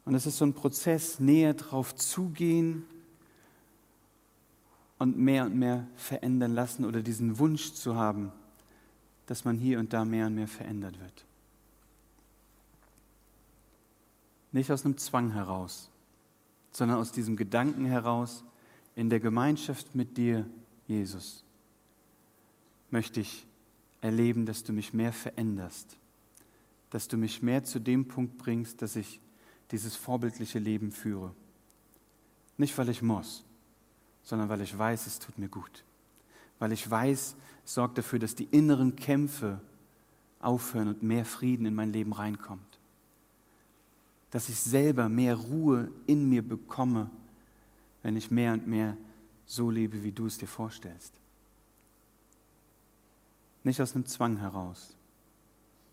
Und 0.05 0.13
es 0.13 0.27
ist 0.27 0.37
so 0.37 0.45
ein 0.45 0.53
Prozess, 0.53 1.19
näher 1.19 1.55
drauf 1.55 1.95
zugehen 1.95 2.85
und 5.03 5.17
mehr 5.17 5.45
und 5.45 5.55
mehr 5.55 5.85
verändern 5.95 6.53
lassen 6.53 6.85
oder 6.85 7.01
diesen 7.01 7.37
Wunsch 7.37 7.73
zu 7.73 7.95
haben, 7.95 8.31
dass 9.25 9.43
man 9.43 9.57
hier 9.57 9.79
und 9.79 9.91
da 9.91 10.05
mehr 10.05 10.27
und 10.27 10.35
mehr 10.35 10.47
verändert 10.47 10.97
wird. 10.99 11.25
Nicht 14.53 14.71
aus 14.71 14.85
einem 14.85 14.97
Zwang 14.97 15.31
heraus, 15.31 15.89
sondern 16.71 16.99
aus 16.99 17.11
diesem 17.11 17.35
Gedanken 17.35 17.85
heraus, 17.85 18.45
in 18.95 19.09
der 19.09 19.19
Gemeinschaft 19.19 19.93
mit 19.93 20.15
dir, 20.15 20.45
Jesus, 20.87 21.43
möchte 22.89 23.19
ich 23.19 23.45
erleben, 23.99 24.45
dass 24.45 24.63
du 24.63 24.71
mich 24.71 24.93
mehr 24.93 25.11
veränderst, 25.11 25.97
dass 26.91 27.09
du 27.09 27.17
mich 27.17 27.41
mehr 27.41 27.65
zu 27.65 27.79
dem 27.79 28.07
Punkt 28.07 28.37
bringst, 28.37 28.81
dass 28.81 28.95
ich 28.95 29.19
dieses 29.71 29.97
vorbildliche 29.97 30.59
Leben 30.59 30.91
führe. 30.91 31.35
Nicht, 32.57 32.77
weil 32.77 32.87
ich 32.87 33.01
muss, 33.01 33.43
sondern 34.23 34.49
weil 34.49 34.61
ich 34.61 34.77
weiß, 34.77 35.07
es 35.07 35.19
tut 35.19 35.37
mir 35.37 35.49
gut. 35.49 35.83
Weil 36.59 36.71
ich 36.71 36.89
weiß, 36.89 37.35
es 37.65 37.73
sorgt 37.73 37.97
dafür, 37.97 38.19
dass 38.19 38.35
die 38.35 38.45
inneren 38.45 38.95
Kämpfe 38.95 39.59
aufhören 40.39 40.87
und 40.87 41.03
mehr 41.03 41.25
Frieden 41.25 41.65
in 41.65 41.75
mein 41.75 41.93
Leben 41.93 42.13
reinkommt 42.13 42.73
dass 44.33 44.49
ich 44.49 44.59
selber 44.59 45.09
mehr 45.09 45.35
Ruhe 45.35 45.91
in 46.07 46.27
mir 46.27 46.41
bekomme, 46.41 47.11
wenn 48.01 48.17
ich 48.17 48.31
mehr 48.31 48.53
und 48.53 48.65
mehr 48.65 48.97
so 49.45 49.69
lebe, 49.69 50.03
wie 50.03 50.11
du 50.11 50.25
es 50.25 50.39
dir 50.39 50.47
vorstellst. 50.47 51.13
Nicht 53.63 53.79
aus 53.79 53.93
einem 53.93 54.07
Zwang 54.07 54.37
heraus, 54.37 54.97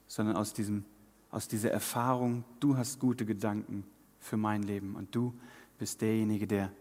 sondern 0.07 0.37
aus, 0.37 0.55
diesem, 0.55 0.87
aus 1.31 1.49
dieser 1.49 1.71
Erfahrung, 1.71 2.43
du 2.61 2.79
hast 2.79 2.99
gute 2.99 3.27
Gedanken 3.27 3.85
für 4.21 4.39
mein 4.39 4.63
Leben 4.63 4.97
und 4.97 5.15
du 5.15 5.35
bist 5.79 6.01
derjenige, 6.01 6.47
der, 6.47 6.73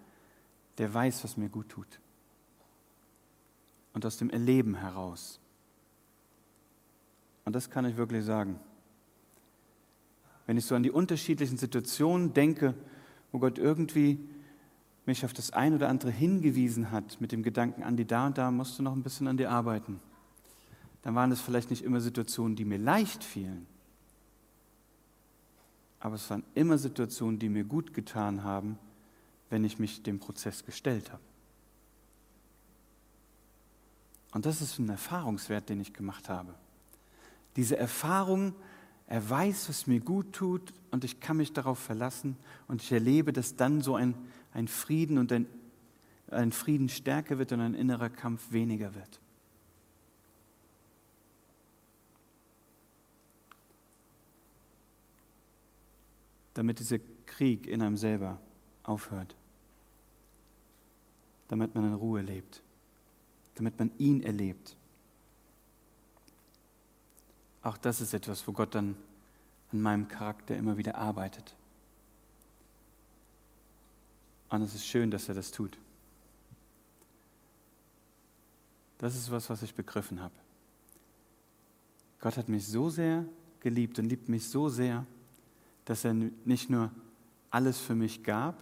der 0.79 0.91
weiß, 0.93 1.23
was 1.23 1.37
mir 1.37 1.49
gut 1.49 1.69
tut. 1.69 1.99
Und 3.93 4.05
aus 4.05 4.17
dem 4.17 4.29
Erleben 4.29 4.75
heraus. 4.75 5.39
Und 7.45 7.55
das 7.55 7.69
kann 7.69 7.85
ich 7.85 7.97
wirklich 7.97 8.25
sagen 8.25 8.59
wenn 10.49 10.57
ich 10.57 10.65
so 10.65 10.73
an 10.73 10.81
die 10.81 10.89
unterschiedlichen 10.89 11.57
Situationen 11.57 12.33
denke, 12.33 12.73
wo 13.31 13.37
Gott 13.37 13.59
irgendwie 13.59 14.17
mich 15.05 15.23
auf 15.23 15.31
das 15.31 15.51
ein 15.51 15.75
oder 15.75 15.89
andere 15.89 16.09
hingewiesen 16.09 16.89
hat 16.89 17.21
mit 17.21 17.31
dem 17.31 17.43
Gedanken, 17.43 17.83
an 17.83 17.97
die 17.97 18.05
da 18.05 18.25
und 18.25 18.39
da 18.39 18.49
musst 18.49 18.79
du 18.79 18.81
noch 18.81 18.93
ein 18.93 19.03
bisschen 19.03 19.27
an 19.27 19.37
dir 19.37 19.51
arbeiten, 19.51 19.99
dann 21.03 21.13
waren 21.13 21.31
es 21.31 21.39
vielleicht 21.39 21.69
nicht 21.69 21.83
immer 21.83 22.01
Situationen, 22.01 22.55
die 22.55 22.65
mir 22.65 22.79
leicht 22.79 23.23
fielen, 23.23 23.67
aber 25.99 26.15
es 26.15 26.27
waren 26.31 26.41
immer 26.55 26.79
Situationen, 26.79 27.37
die 27.37 27.49
mir 27.49 27.63
gut 27.63 27.93
getan 27.93 28.43
haben, 28.43 28.79
wenn 29.49 29.63
ich 29.63 29.79
mich 29.79 30.03
dem 30.03 30.19
Prozess 30.19 30.65
gestellt 30.65 31.11
habe. 31.11 31.23
Und 34.31 34.45
das 34.45 34.61
ist 34.61 34.77
ein 34.79 34.89
Erfahrungswert, 34.89 35.69
den 35.69 35.79
ich 35.79 35.93
gemacht 35.93 36.29
habe. 36.29 36.53
Diese 37.55 37.77
Erfahrung, 37.77 38.53
er 39.07 39.27
weiß, 39.27 39.69
was 39.69 39.87
mir 39.87 39.99
gut 39.99 40.33
tut 40.33 40.71
und 40.91 41.03
ich 41.03 41.19
kann 41.19 41.37
mich 41.37 41.51
darauf 41.51 41.79
verlassen 41.79 42.37
und 42.67 42.81
ich 42.81 42.91
erlebe, 42.91 43.33
dass 43.33 43.55
dann 43.55 43.81
so 43.81 43.95
ein, 43.95 44.13
ein 44.53 44.67
Frieden 44.67 45.17
und 45.17 45.31
ein, 45.31 45.47
ein 46.29 46.51
Frieden 46.51 46.89
stärker 46.89 47.39
wird 47.39 47.51
und 47.51 47.61
ein 47.61 47.73
innerer 47.73 48.09
Kampf 48.09 48.51
weniger 48.51 48.93
wird. 48.93 49.19
Damit 56.53 56.79
dieser 56.79 56.99
Krieg 57.25 57.65
in 57.65 57.81
einem 57.81 57.97
selber 57.97 58.39
aufhört. 58.83 59.35
Damit 61.49 61.75
man 61.75 61.83
in 61.83 61.93
Ruhe 61.93 62.21
lebt. 62.21 62.61
Damit 63.55 63.77
man 63.77 63.91
ihn 63.97 64.23
erlebt. 64.23 64.77
Auch 67.61 67.77
das 67.77 67.99
ist 67.99 68.13
etwas, 68.13 68.47
wo 68.47 68.53
Gott 68.53 68.73
dann 68.73 68.95
an 69.71 69.81
meinem 69.81 70.07
Charakter 70.07 70.55
immer 70.55 70.77
wieder 70.77 70.95
arbeitet. 70.95 71.55
Und 74.49 74.61
es 74.61 74.73
ist 74.73 74.85
schön, 74.85 75.11
dass 75.11 75.27
er 75.27 75.35
das 75.35 75.51
tut. 75.51 75.77
Das 78.97 79.15
ist 79.15 79.29
was, 79.31 79.49
was 79.49 79.61
ich 79.61 79.75
begriffen 79.75 80.21
habe. 80.21 80.33
Gott 82.19 82.37
hat 82.37 82.49
mich 82.49 82.67
so 82.67 82.89
sehr 82.89 83.25
geliebt 83.59 83.99
und 83.99 84.05
liebt 84.05 84.29
mich 84.29 84.47
so 84.47 84.69
sehr, 84.69 85.05
dass 85.85 86.03
er 86.03 86.13
nicht 86.13 86.69
nur 86.69 86.91
alles 87.49 87.79
für 87.79 87.95
mich 87.95 88.23
gab, 88.23 88.55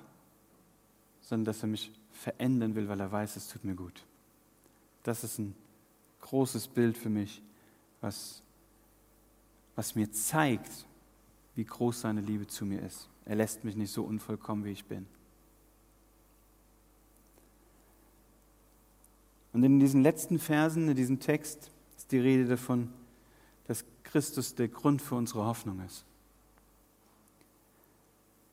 sondern 1.28 1.46
dass 1.46 1.62
er 1.62 1.68
mich 1.68 1.92
verändern 2.12 2.76
will, 2.76 2.88
weil 2.88 3.00
er 3.00 3.12
weiß, 3.12 3.36
es 3.36 3.48
tut 3.48 3.64
mir 3.64 3.76
gut. 3.76 4.04
Das 5.04 5.24
ist 5.24 5.40
ein 5.40 5.56
großes 6.22 6.68
Bild 6.68 6.98
für 6.98 7.10
mich, 7.10 7.42
was 8.02 8.42
was 9.78 9.94
mir 9.94 10.12
zeigt, 10.12 10.88
wie 11.56 11.64
groß 11.64 12.02
seine 12.02 12.20
Liebe 12.20 12.48
zu 12.48 12.66
mir 12.66 12.82
ist. 12.82 13.08
Er 13.26 13.36
lässt 13.36 13.64
mich 13.64 13.76
nicht 13.76 13.92
so 13.92 14.04
unvollkommen, 14.04 14.66
wie 14.66 14.72
ich 14.72 14.84
bin. 14.86 15.06
Und 19.54 19.64
in 19.64 19.80
diesen 19.80 20.02
letzten 20.02 20.40
Versen, 20.40 20.90
in 20.90 20.96
diesem 20.96 21.20
Text, 21.20 21.70
ist 21.96 22.12
die 22.12 22.18
Rede 22.18 22.46
davon, 22.46 22.92
dass 23.68 23.86
Christus 24.04 24.56
der 24.56 24.68
Grund 24.68 25.00
für 25.00 25.14
unsere 25.14 25.46
Hoffnung 25.46 25.80
ist. 25.86 26.06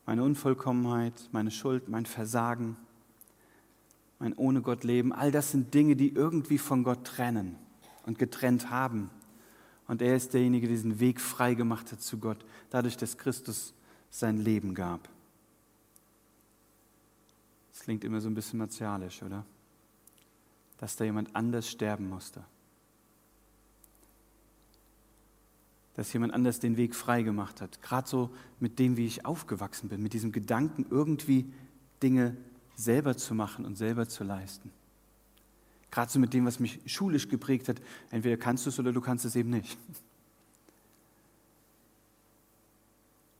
Meine 0.07 0.23
Unvollkommenheit, 0.23 1.29
meine 1.33 1.51
Schuld, 1.51 1.88
mein 1.88 2.07
Versagen, 2.07 2.77
mein 4.19 4.35
ohne 4.35 4.61
Gott 4.62 4.85
Leben, 4.85 5.12
all 5.12 5.31
das 5.31 5.51
sind 5.51 5.75
Dinge, 5.75 5.97
die 5.97 6.11
irgendwie 6.11 6.59
von 6.59 6.85
Gott 6.85 7.05
trennen 7.05 7.57
und 8.05 8.19
getrennt 8.19 8.71
haben 8.71 9.11
und 9.87 10.01
er 10.01 10.17
ist 10.17 10.33
derjenige, 10.35 10.67
der 10.67 10.77
diesen 10.77 11.01
Weg 11.01 11.21
frei 11.21 11.55
gemacht 11.55 11.93
hat 11.93 12.01
zu 12.01 12.19
Gott, 12.19 12.45
dadurch, 12.71 12.97
dass 12.97 13.19
Christus 13.19 13.75
sein 14.11 14.38
Leben 14.38 14.75
gab. 14.75 15.09
Das 17.73 17.83
klingt 17.83 18.05
immer 18.05 18.21
so 18.21 18.29
ein 18.29 18.35
bisschen 18.35 18.59
martialisch, 18.59 19.23
oder? 19.23 19.45
Dass 20.79 20.97
da 20.97 21.05
jemand 21.05 21.35
anders 21.35 21.69
sterben 21.69 22.09
musste. 22.09 22.45
Dass 25.94 26.12
jemand 26.12 26.35
anders 26.35 26.61
den 26.61 26.76
Weg 26.76 26.94
frei 26.94 27.22
gemacht 27.22 27.61
hat. 27.61 27.80
Gerade 27.83 28.09
so 28.09 28.30
mit 28.61 28.78
dem, 28.78 28.96
wie 28.96 29.07
ich 29.07 29.24
aufgewachsen 29.24 29.88
bin, 29.88 30.02
mit 30.02 30.12
diesem 30.12 30.33
Gedanken, 30.33 30.87
irgendwie 30.90 31.52
Dinge 32.02 32.37
selber 32.74 33.16
zu 33.16 33.35
machen 33.35 33.64
und 33.64 33.76
selber 33.76 34.09
zu 34.09 34.24
leisten. 34.24 34.70
Gerade 35.90 36.11
so 36.11 36.18
mit 36.18 36.35
dem, 36.35 36.44
was 36.44 36.59
mich 36.59 36.80
schulisch 36.87 37.28
geprägt 37.28 37.68
hat. 37.68 37.80
Entweder 38.11 38.37
kannst 38.37 38.66
du 38.66 38.70
es 38.70 38.78
oder 38.80 38.92
du 38.92 39.00
kannst 39.00 39.24
es 39.24 39.37
eben 39.37 39.50
nicht. 39.50 39.78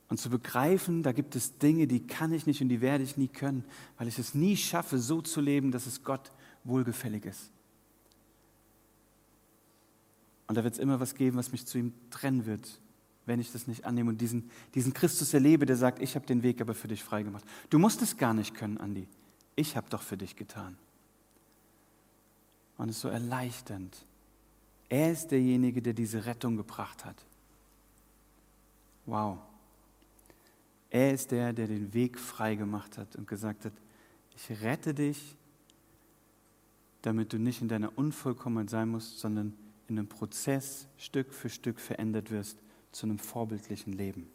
Und 0.07 0.19
zu 0.19 0.29
begreifen, 0.29 1.03
da 1.03 1.11
gibt 1.11 1.35
es 1.35 1.57
Dinge, 1.57 1.87
die 1.87 2.05
kann 2.05 2.31
ich 2.31 2.45
nicht 2.45 2.61
und 2.61 2.69
die 2.69 2.79
werde 2.79 3.03
ich 3.03 3.17
nie 3.17 3.27
können, 3.27 3.65
weil 3.97 4.07
ich 4.07 4.19
es 4.19 4.33
nie 4.33 4.55
schaffe, 4.55 4.99
so 4.99 5.21
zu 5.21 5.41
leben, 5.41 5.71
dass 5.71 5.87
es 5.87 6.03
Gott 6.03 6.31
wohlgefällig 6.63 7.25
ist. 7.25 7.51
Und 10.47 10.55
da 10.55 10.63
wird 10.63 10.73
es 10.73 10.79
immer 10.79 10.99
was 10.99 11.15
geben, 11.15 11.37
was 11.37 11.51
mich 11.51 11.65
zu 11.65 11.77
ihm 11.77 11.93
trennen 12.09 12.45
wird, 12.45 12.79
wenn 13.25 13.39
ich 13.39 13.51
das 13.51 13.67
nicht 13.67 13.85
annehme 13.85 14.11
und 14.11 14.21
diesen, 14.21 14.49
diesen 14.75 14.93
Christus 14.93 15.33
erlebe, 15.33 15.65
der 15.65 15.75
sagt, 15.75 16.01
ich 16.01 16.15
habe 16.15 16.25
den 16.25 16.43
Weg 16.43 16.61
aber 16.61 16.75
für 16.75 16.87
dich 16.87 17.03
freigemacht. 17.03 17.43
Du 17.69 17.79
musst 17.79 18.01
es 18.01 18.17
gar 18.17 18.33
nicht 18.33 18.53
können, 18.53 18.77
Andi. 18.77 19.07
Ich 19.55 19.75
habe 19.75 19.89
doch 19.89 20.01
für 20.01 20.17
dich 20.17 20.35
getan. 20.35 20.77
Und 22.77 22.89
es 22.89 22.97
ist 22.97 23.01
so 23.01 23.07
erleichternd. 23.07 24.05
Er 24.89 25.11
ist 25.11 25.29
derjenige, 25.29 25.81
der 25.81 25.93
diese 25.93 26.25
Rettung 26.25 26.57
gebracht 26.57 27.05
hat. 27.05 27.15
Wow. 29.05 29.39
Er 30.89 31.13
ist 31.13 31.31
der, 31.31 31.53
der 31.53 31.67
den 31.67 31.93
Weg 31.93 32.19
frei 32.19 32.55
gemacht 32.55 32.97
hat 32.97 33.15
und 33.15 33.27
gesagt 33.27 33.65
hat, 33.65 33.73
ich 34.35 34.61
rette 34.61 34.93
dich, 34.93 35.35
damit 37.01 37.33
du 37.33 37.37
nicht 37.37 37.61
in 37.61 37.67
deiner 37.67 37.97
Unvollkommenheit 37.97 38.69
sein 38.69 38.89
musst, 38.89 39.19
sondern 39.19 39.53
in 39.87 39.99
einem 39.99 40.07
Prozess 40.07 40.87
Stück 40.97 41.33
für 41.33 41.49
Stück 41.49 41.79
verändert 41.79 42.31
wirst 42.31 42.57
zu 42.91 43.05
einem 43.05 43.19
vorbildlichen 43.19 43.93
Leben. 43.93 44.27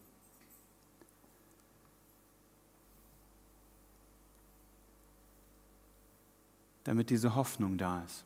Damit 6.84 7.10
diese 7.10 7.34
Hoffnung 7.34 7.78
da 7.78 8.02
ist. 8.04 8.24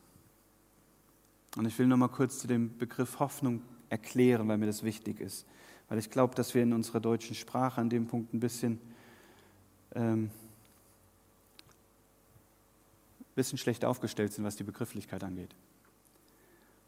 Und 1.55 1.65
ich 1.65 1.77
will 1.79 1.87
noch 1.87 1.97
mal 1.97 2.09
kurz 2.09 2.39
zu 2.39 2.47
dem 2.47 2.77
Begriff 2.77 3.19
Hoffnung 3.19 3.61
erklären, 3.89 4.47
weil 4.47 4.57
mir 4.57 4.65
das 4.65 4.83
wichtig 4.83 5.19
ist. 5.19 5.45
Weil 5.87 5.99
ich 5.99 6.09
glaube, 6.09 6.35
dass 6.35 6.53
wir 6.53 6.63
in 6.63 6.73
unserer 6.73 6.99
deutschen 6.99 7.35
Sprache 7.35 7.79
an 7.79 7.89
dem 7.89 8.07
Punkt 8.07 8.33
ein 8.33 8.39
bisschen, 8.39 8.79
ähm, 9.93 10.31
bisschen 13.35 13.57
schlecht 13.57 13.85
aufgestellt 13.85 14.33
sind, 14.33 14.43
was 14.43 14.55
die 14.55 14.63
Begrifflichkeit 14.63 15.23
angeht. 15.23 15.55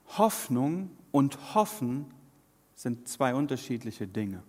Hoffnung 0.07 0.91
und 1.11 1.55
Hoffen 1.55 2.05
sind 2.75 3.07
zwei 3.07 3.35
unterschiedliche 3.35 4.07
Dinge. 4.07 4.43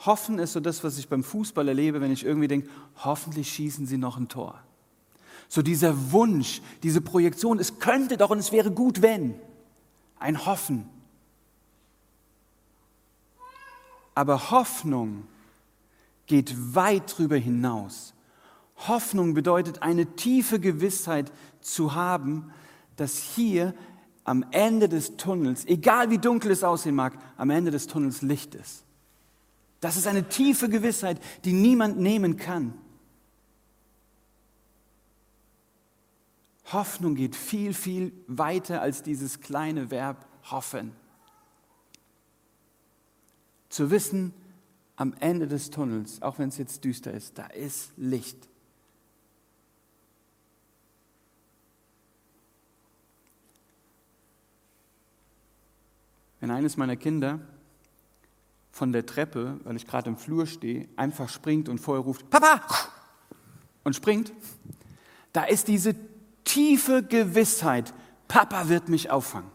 Hoffen 0.00 0.38
ist 0.38 0.52
so 0.52 0.60
das, 0.60 0.84
was 0.84 0.98
ich 0.98 1.08
beim 1.08 1.24
Fußball 1.24 1.66
erlebe, 1.68 2.00
wenn 2.00 2.12
ich 2.12 2.24
irgendwie 2.24 2.48
denke, 2.48 2.68
hoffentlich 3.02 3.50
schießen 3.50 3.86
sie 3.86 3.96
noch 3.96 4.18
ein 4.18 4.28
Tor. 4.28 4.60
So 5.48 5.62
dieser 5.62 6.12
Wunsch, 6.12 6.60
diese 6.82 7.00
Projektion, 7.00 7.58
es 7.58 7.78
könnte 7.78 8.16
doch 8.16 8.30
und 8.30 8.38
es 8.38 8.52
wäre 8.52 8.70
gut, 8.70 9.00
wenn. 9.00 9.34
Ein 10.18 10.44
Hoffen. 10.44 10.88
Aber 14.14 14.50
Hoffnung 14.50 15.26
geht 16.26 16.74
weit 16.74 17.12
darüber 17.12 17.36
hinaus. 17.36 18.14
Hoffnung 18.88 19.34
bedeutet 19.34 19.82
eine 19.82 20.16
tiefe 20.16 20.60
Gewissheit 20.60 21.32
zu 21.60 21.94
haben, 21.94 22.52
dass 22.96 23.18
hier 23.18 23.74
am 24.24 24.44
Ende 24.50 24.88
des 24.88 25.16
Tunnels, 25.16 25.64
egal 25.66 26.10
wie 26.10 26.18
dunkel 26.18 26.50
es 26.50 26.64
aussehen 26.64 26.94
mag, 26.94 27.16
am 27.36 27.50
Ende 27.50 27.70
des 27.70 27.86
Tunnels 27.86 28.22
Licht 28.22 28.54
ist. 28.54 28.84
Das 29.80 29.96
ist 29.96 30.06
eine 30.06 30.28
tiefe 30.28 30.68
Gewissheit, 30.68 31.20
die 31.44 31.52
niemand 31.52 31.98
nehmen 31.98 32.36
kann. 32.36 32.74
Hoffnung 36.72 37.14
geht 37.14 37.36
viel, 37.36 37.72
viel 37.74 38.12
weiter 38.26 38.82
als 38.82 39.02
dieses 39.02 39.40
kleine 39.40 39.90
Verb 39.90 40.26
hoffen. 40.50 40.92
Zu 43.68 43.90
wissen, 43.90 44.34
am 44.96 45.14
Ende 45.20 45.46
des 45.46 45.70
Tunnels, 45.70 46.22
auch 46.22 46.38
wenn 46.38 46.48
es 46.48 46.58
jetzt 46.58 46.84
düster 46.84 47.12
ist, 47.12 47.38
da 47.38 47.46
ist 47.46 47.92
Licht. 47.96 48.48
Wenn 56.46 56.54
eines 56.54 56.76
meiner 56.76 56.94
Kinder 56.94 57.40
von 58.70 58.92
der 58.92 59.04
Treppe, 59.04 59.58
weil 59.64 59.74
ich 59.74 59.84
gerade 59.84 60.08
im 60.10 60.16
Flur 60.16 60.46
stehe, 60.46 60.88
einfach 60.94 61.28
springt 61.28 61.68
und 61.68 61.80
vorher 61.80 62.04
ruft, 62.04 62.30
Papa! 62.30 62.60
und 63.82 63.96
springt, 63.96 64.32
da 65.32 65.42
ist 65.42 65.66
diese 65.66 65.96
tiefe 66.44 67.02
Gewissheit, 67.02 67.92
Papa 68.28 68.68
wird 68.68 68.88
mich 68.88 69.10
auffangen. 69.10 69.50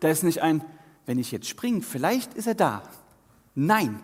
Da 0.00 0.08
ist 0.08 0.22
nicht 0.22 0.42
ein, 0.42 0.62
wenn 1.06 1.18
ich 1.18 1.32
jetzt 1.32 1.48
springe, 1.48 1.80
vielleicht 1.80 2.34
ist 2.34 2.46
er 2.46 2.56
da. 2.56 2.82
Nein, 3.54 3.98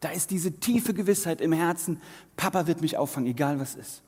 da 0.00 0.08
ist 0.08 0.32
diese 0.32 0.58
tiefe 0.58 0.92
Gewissheit 0.92 1.40
im 1.40 1.52
Herzen, 1.52 2.00
Papa 2.36 2.66
wird 2.66 2.80
mich 2.80 2.96
auffangen, 2.96 3.30
egal 3.30 3.60
was 3.60 3.76
ist. 3.76 4.02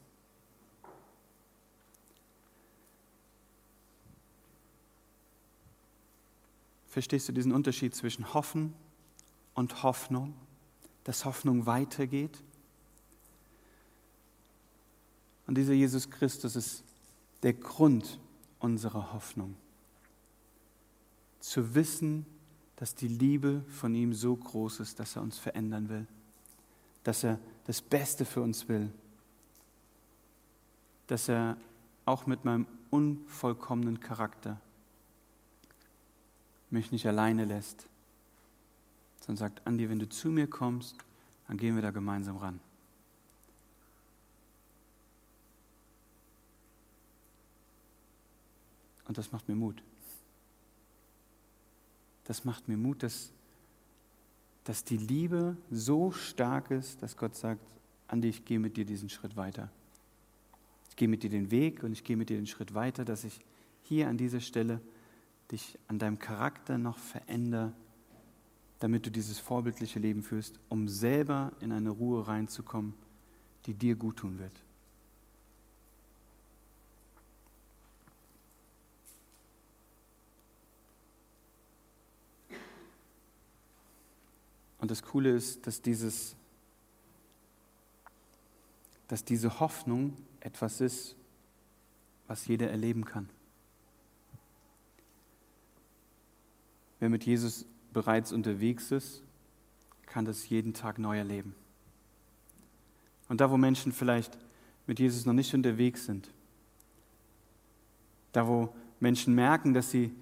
Verstehst 6.91 7.29
du 7.29 7.33
diesen 7.33 7.53
Unterschied 7.53 7.95
zwischen 7.95 8.35
Hoffen 8.35 8.75
und 9.55 9.85
Hoffnung, 9.85 10.35
dass 11.05 11.25
Hoffnung 11.25 11.65
weitergeht? 11.65 12.43
Und 15.47 15.55
dieser 15.57 15.73
Jesus 15.73 16.11
Christus 16.11 16.57
ist 16.57 16.83
der 17.45 17.53
Grund 17.53 18.19
unserer 18.59 19.13
Hoffnung. 19.13 19.55
Zu 21.39 21.77
wissen, 21.77 22.27
dass 22.75 22.97
die 22.97 23.09
Liebe 23.09 23.65
von 23.69 23.95
ihm 23.95 24.13
so 24.13 24.35
groß 24.35 24.81
ist, 24.81 24.99
dass 24.99 25.15
er 25.15 25.23
uns 25.23 25.39
verändern 25.39 25.89
will, 25.89 26.09
dass 27.05 27.23
er 27.23 27.39
das 27.67 27.81
Beste 27.81 28.25
für 28.25 28.43
uns 28.43 28.69
will, 28.69 28.91
dass 31.07 31.29
er 31.29 31.57
auch 32.05 32.27
mit 32.27 32.45
meinem 32.45 32.67
unvollkommenen 32.91 34.01
Charakter 34.01 34.61
mich 36.71 36.93
nicht 36.93 37.07
alleine 37.07 37.45
lässt, 37.45 37.87
sondern 39.21 39.37
sagt, 39.37 39.67
Andi, 39.67 39.89
wenn 39.89 39.99
du 39.99 40.09
zu 40.09 40.29
mir 40.29 40.47
kommst, 40.47 40.97
dann 41.49 41.57
gehen 41.57 41.75
wir 41.75 41.83
da 41.83 41.91
gemeinsam 41.91 42.37
ran. 42.37 42.61
Und 49.09 49.19
das 49.19 49.33
macht 49.33 49.49
mir 49.49 49.57
Mut. 49.57 49.83
Das 52.25 52.45
macht 52.45 52.69
mir 52.69 52.77
Mut, 52.77 53.03
dass, 53.03 53.33
dass 54.63 54.85
die 54.85 54.97
Liebe 54.97 55.57
so 55.69 56.13
stark 56.13 56.71
ist, 56.71 57.03
dass 57.03 57.17
Gott 57.17 57.35
sagt, 57.35 57.61
Andi, 58.07 58.29
ich 58.29 58.45
gehe 58.45 58.61
mit 58.61 58.77
dir 58.77 58.85
diesen 58.85 59.09
Schritt 59.09 59.37
weiter. 59.37 59.69
Ich 60.91 60.97
gehe 60.97 61.09
mit 61.09 61.25
dir 61.25 61.31
den 61.31 61.51
Weg 61.51 61.83
und 61.83 61.91
ich 61.93 62.05
gehe 62.05 62.17
mit 62.17 62.29
dir 62.29 62.37
den 62.37 62.47
Schritt 62.47 62.75
weiter, 62.75 63.05
dass 63.05 63.25
ich 63.25 63.41
hier 63.83 64.09
an 64.09 64.17
dieser 64.17 64.41
Stelle 64.41 64.81
dich 65.51 65.79
an 65.89 65.99
deinem 65.99 66.19
Charakter 66.19 66.79
noch 66.79 66.99
verändere, 66.99 67.73
damit 68.79 69.05
du 69.07 69.11
dieses 69.11 69.39
vorbildliche 69.39 69.99
Leben 69.99 70.23
führst, 70.23 70.59
um 70.69 70.89
selber 70.89 71.53
in 71.61 71.73
eine 71.73 71.91
Ruhe 71.91 72.27
reinzukommen, 72.27 72.95
die 73.67 73.75
dir 73.75 73.95
gut 73.95 74.19
tun 74.19 74.39
wird. 74.39 74.63
Und 84.79 84.91
das 84.91 85.03
Coole 85.03 85.31
ist, 85.31 85.67
dass, 85.67 85.83
dieses, 85.83 86.35
dass 89.09 89.25
diese 89.25 89.61
Hoffnung 89.61 90.17
etwas 90.41 90.81
ist, 90.81 91.17
was 92.27 92.47
jeder 92.47 92.71
erleben 92.71 93.05
kann. 93.05 93.29
Wer 97.01 97.09
mit 97.09 97.25
Jesus 97.25 97.65
bereits 97.93 98.33
unterwegs 98.33 98.93
ist, 98.93 99.23
kann 100.07 100.25
das 100.25 100.49
jeden 100.49 100.75
Tag 100.75 100.99
neu 100.99 101.19
erleben. 101.19 101.55
Und 103.29 103.41
da, 103.41 103.51
wo 103.51 103.57
Menschen 103.57 103.93
vielleicht 103.93 104.39
mit 104.87 104.99
Jesus 104.99 105.25
noch 105.25 105.33
nicht 105.33 105.55
unterwegs 105.55 106.07
sind, 106.07 106.31
da, 108.33 108.47
wo 108.47 108.75
Menschen 109.01 109.35
merken, 109.35 109.75
dass 109.75 109.91
sie 109.91 110.13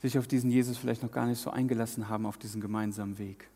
sich 0.00 0.18
auf 0.18 0.28
diesen 0.28 0.50
Jesus 0.50 0.76
vielleicht 0.76 1.02
noch 1.02 1.10
gar 1.10 1.26
nicht 1.26 1.40
so 1.40 1.50
eingelassen 1.50 2.08
haben, 2.08 2.26
auf 2.26 2.38
diesen 2.38 2.60
gemeinsamen 2.60 3.18
Weg. 3.18 3.48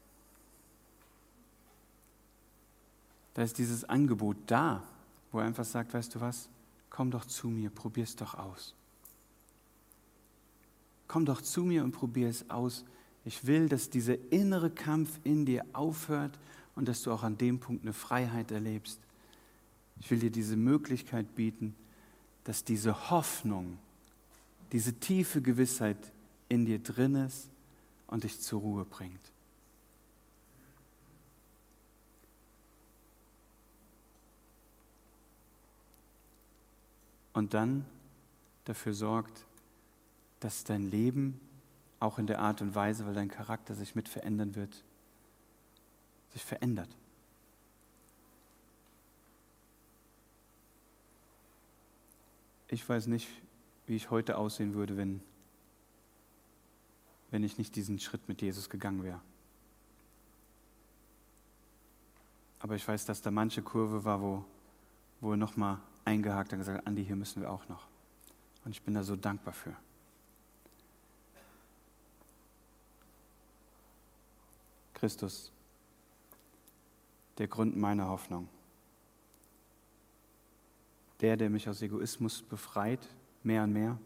Da 3.34 3.42
ist 3.42 3.58
dieses 3.58 3.84
Angebot 3.84 4.36
da, 4.46 4.82
wo 5.30 5.38
er 5.38 5.46
einfach 5.46 5.64
sagt, 5.64 5.94
weißt 5.94 6.14
du 6.14 6.20
was, 6.20 6.48
komm 6.90 7.10
doch 7.10 7.24
zu 7.24 7.48
mir, 7.48 7.70
probier 7.70 8.04
es 8.04 8.16
doch 8.16 8.34
aus. 8.34 8.74
Komm 11.12 11.26
doch 11.26 11.42
zu 11.42 11.62
mir 11.62 11.84
und 11.84 11.92
probier 11.92 12.30
es 12.30 12.48
aus. 12.48 12.86
Ich 13.26 13.46
will, 13.46 13.68
dass 13.68 13.90
dieser 13.90 14.16
innere 14.32 14.70
Kampf 14.70 15.20
in 15.24 15.44
dir 15.44 15.62
aufhört 15.74 16.38
und 16.74 16.88
dass 16.88 17.02
du 17.02 17.12
auch 17.12 17.22
an 17.22 17.36
dem 17.36 17.60
Punkt 17.60 17.82
eine 17.82 17.92
Freiheit 17.92 18.50
erlebst. 18.50 18.98
Ich 20.00 20.10
will 20.10 20.20
dir 20.20 20.30
diese 20.30 20.56
Möglichkeit 20.56 21.34
bieten, 21.34 21.74
dass 22.44 22.64
diese 22.64 23.10
Hoffnung, 23.10 23.76
diese 24.72 24.94
tiefe 24.94 25.42
Gewissheit 25.42 25.98
in 26.48 26.64
dir 26.64 26.78
drin 26.78 27.14
ist 27.16 27.50
und 28.06 28.24
dich 28.24 28.40
zur 28.40 28.62
Ruhe 28.62 28.86
bringt. 28.86 29.32
Und 37.34 37.52
dann 37.52 37.84
dafür 38.64 38.94
sorgt, 38.94 39.44
dass 40.44 40.64
dein 40.64 40.90
Leben 40.90 41.40
auch 42.00 42.18
in 42.18 42.26
der 42.26 42.40
Art 42.40 42.60
und 42.62 42.74
Weise, 42.74 43.06
weil 43.06 43.14
dein 43.14 43.28
Charakter 43.28 43.74
sich 43.74 43.94
mit 43.94 44.08
verändern 44.08 44.54
wird, 44.54 44.82
sich 46.30 46.44
verändert. 46.44 46.88
Ich 52.68 52.88
weiß 52.88 53.06
nicht, 53.06 53.28
wie 53.86 53.94
ich 53.96 54.10
heute 54.10 54.38
aussehen 54.38 54.74
würde, 54.74 54.96
wenn, 54.96 55.20
wenn 57.30 57.44
ich 57.44 57.58
nicht 57.58 57.76
diesen 57.76 57.98
Schritt 57.98 58.26
mit 58.28 58.42
Jesus 58.42 58.70
gegangen 58.70 59.04
wäre. 59.04 59.20
Aber 62.60 62.74
ich 62.76 62.86
weiß, 62.86 63.04
dass 63.04 63.20
da 63.22 63.30
manche 63.30 63.62
Kurve 63.62 64.04
war, 64.04 64.22
wo, 64.22 64.44
wo 65.20 65.32
er 65.32 65.36
nochmal 65.36 65.78
eingehakt 66.04 66.48
hat 66.48 66.54
und 66.54 66.58
gesagt 66.60 66.78
hat, 66.78 66.86
Andi, 66.86 67.04
hier 67.04 67.16
müssen 67.16 67.42
wir 67.42 67.50
auch 67.50 67.68
noch. 67.68 67.86
Und 68.64 68.70
ich 68.70 68.82
bin 68.82 68.94
da 68.94 69.02
so 69.02 69.16
dankbar 69.16 69.52
für. 69.52 69.76
Christus, 75.02 75.50
der 77.36 77.48
Grund 77.48 77.76
meiner 77.76 78.08
Hoffnung. 78.08 78.48
Der, 81.20 81.36
der 81.36 81.50
mich 81.50 81.68
aus 81.68 81.82
Egoismus 81.82 82.40
befreit, 82.40 83.00
mehr 83.42 83.64
und 83.64 83.72
mehr, 83.72 83.98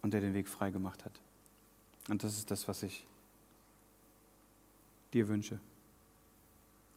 und 0.00 0.14
der 0.14 0.22
den 0.22 0.32
Weg 0.32 0.48
frei 0.48 0.70
gemacht 0.70 1.04
hat. 1.04 1.20
Und 2.08 2.24
das 2.24 2.38
ist 2.38 2.50
das, 2.50 2.66
was 2.68 2.82
ich 2.84 3.06
dir 5.12 5.28
wünsche. 5.28 5.60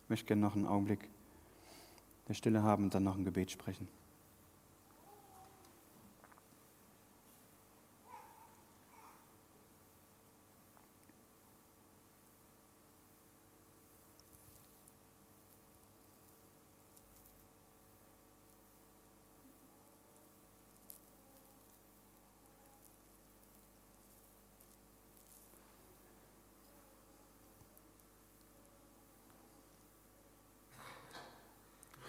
Ich 0.03 0.09
möchte 0.09 0.26
gerne 0.26 0.43
noch 0.43 0.55
einen 0.55 0.68
Augenblick 0.68 1.09
der 2.30 2.34
Stille 2.34 2.63
haben 2.63 2.86
und 2.86 2.95
dann 2.95 3.03
noch 3.03 3.18
ein 3.18 3.26
Gebet 3.26 3.51
sprechen. 3.51 3.89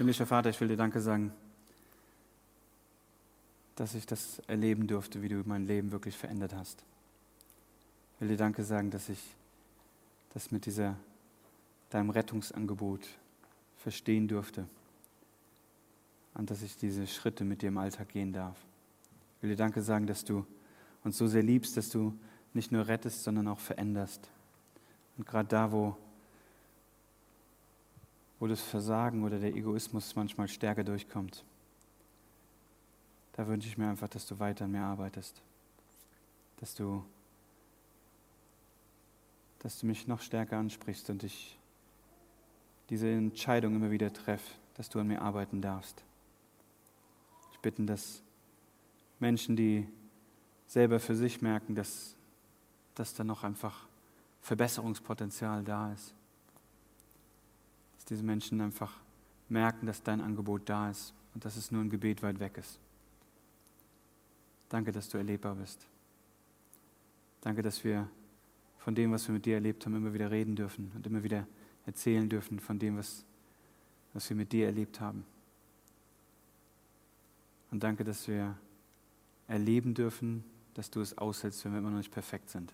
Himmlischer 0.06 0.26
Vater, 0.26 0.50
ich 0.50 0.60
will 0.60 0.68
dir 0.68 0.76
Danke 0.76 1.00
sagen, 1.00 1.32
dass 3.74 3.96
ich 3.96 4.06
das 4.06 4.38
erleben 4.46 4.86
durfte, 4.86 5.20
wie 5.20 5.28
du 5.28 5.42
mein 5.44 5.66
Leben 5.66 5.90
wirklich 5.90 6.16
verändert 6.16 6.54
hast. 6.54 6.84
Ich 8.14 8.20
will 8.20 8.28
dir 8.28 8.36
Danke 8.36 8.62
sagen, 8.62 8.92
dass 8.92 9.08
ich 9.08 9.18
das 10.32 10.52
mit 10.52 10.64
dieser, 10.64 10.94
deinem 11.90 12.10
Rettungsangebot 12.10 13.00
verstehen 13.78 14.28
durfte 14.28 14.68
und 16.34 16.52
dass 16.52 16.62
ich 16.62 16.76
diese 16.76 17.08
Schritte 17.08 17.44
mit 17.44 17.62
dir 17.62 17.70
im 17.70 17.78
Alltag 17.78 18.10
gehen 18.10 18.32
darf. 18.32 18.56
Ich 19.38 19.42
will 19.42 19.50
dir 19.50 19.56
Danke 19.56 19.82
sagen, 19.82 20.06
dass 20.06 20.24
du 20.24 20.46
uns 21.02 21.18
so 21.18 21.26
sehr 21.26 21.42
liebst, 21.42 21.76
dass 21.76 21.88
du 21.88 22.16
nicht 22.54 22.70
nur 22.70 22.86
rettest, 22.86 23.24
sondern 23.24 23.48
auch 23.48 23.58
veränderst. 23.58 24.30
Und 25.18 25.26
gerade 25.26 25.48
da, 25.48 25.72
wo 25.72 25.96
wo 28.38 28.46
das 28.46 28.60
Versagen 28.60 29.24
oder 29.24 29.38
der 29.38 29.54
Egoismus 29.54 30.14
manchmal 30.14 30.48
stärker 30.48 30.84
durchkommt. 30.84 31.44
Da 33.32 33.46
wünsche 33.46 33.68
ich 33.68 33.78
mir 33.78 33.88
einfach, 33.88 34.08
dass 34.08 34.26
du 34.26 34.38
weiter 34.38 34.64
an 34.64 34.72
mir 34.72 34.82
arbeitest, 34.82 35.42
dass 36.58 36.74
du, 36.74 37.04
dass 39.58 39.78
du 39.78 39.86
mich 39.86 40.06
noch 40.06 40.20
stärker 40.20 40.58
ansprichst 40.58 41.10
und 41.10 41.22
ich 41.22 41.58
diese 42.88 43.10
Entscheidung 43.10 43.74
immer 43.74 43.90
wieder 43.90 44.12
treffe, 44.12 44.52
dass 44.74 44.88
du 44.88 45.00
an 45.00 45.08
mir 45.08 45.20
arbeiten 45.20 45.60
darfst. 45.60 46.02
Ich 47.52 47.58
bitte, 47.58 47.84
dass 47.84 48.22
Menschen, 49.18 49.56
die 49.56 49.88
selber 50.66 51.00
für 51.00 51.14
sich 51.14 51.42
merken, 51.42 51.74
dass, 51.74 52.14
dass 52.94 53.14
da 53.14 53.24
noch 53.24 53.44
einfach 53.44 53.86
Verbesserungspotenzial 54.40 55.64
da 55.64 55.92
ist, 55.92 56.14
diese 58.08 58.22
Menschen 58.22 58.60
einfach 58.60 58.92
merken, 59.48 59.86
dass 59.86 60.02
dein 60.02 60.20
Angebot 60.20 60.68
da 60.68 60.90
ist 60.90 61.14
und 61.34 61.44
dass 61.44 61.56
es 61.56 61.70
nur 61.70 61.82
ein 61.82 61.90
Gebet 61.90 62.22
weit 62.22 62.40
weg 62.40 62.58
ist. 62.58 62.78
Danke, 64.68 64.92
dass 64.92 65.08
du 65.08 65.18
erlebbar 65.18 65.54
bist. 65.54 65.86
Danke, 67.40 67.62
dass 67.62 67.84
wir 67.84 68.08
von 68.78 68.94
dem, 68.94 69.12
was 69.12 69.26
wir 69.28 69.32
mit 69.32 69.46
dir 69.46 69.54
erlebt 69.54 69.84
haben, 69.84 69.96
immer 69.96 70.12
wieder 70.12 70.30
reden 70.30 70.56
dürfen 70.56 70.92
und 70.94 71.06
immer 71.06 71.22
wieder 71.22 71.46
erzählen 71.86 72.28
dürfen 72.28 72.58
von 72.58 72.78
dem, 72.78 72.96
was, 72.96 73.24
was 74.12 74.28
wir 74.28 74.36
mit 74.36 74.52
dir 74.52 74.66
erlebt 74.66 75.00
haben. 75.00 75.24
Und 77.70 77.82
danke, 77.82 78.04
dass 78.04 78.26
wir 78.28 78.56
erleben 79.48 79.94
dürfen, 79.94 80.44
dass 80.74 80.90
du 80.90 81.00
es 81.00 81.16
aushältst, 81.18 81.64
wenn 81.64 81.72
wir 81.72 81.78
immer 81.78 81.90
noch 81.90 81.98
nicht 81.98 82.12
perfekt 82.12 82.50
sind. 82.50 82.72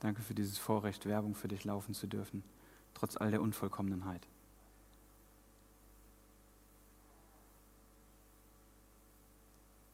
Danke 0.00 0.22
für 0.22 0.34
dieses 0.34 0.58
Vorrecht, 0.58 1.06
Werbung 1.06 1.34
für 1.34 1.48
dich 1.48 1.64
laufen 1.64 1.94
zu 1.94 2.06
dürfen 2.06 2.42
trotz 2.94 3.16
all 3.16 3.30
der 3.30 3.42
Unvollkommenheit. 3.42 4.26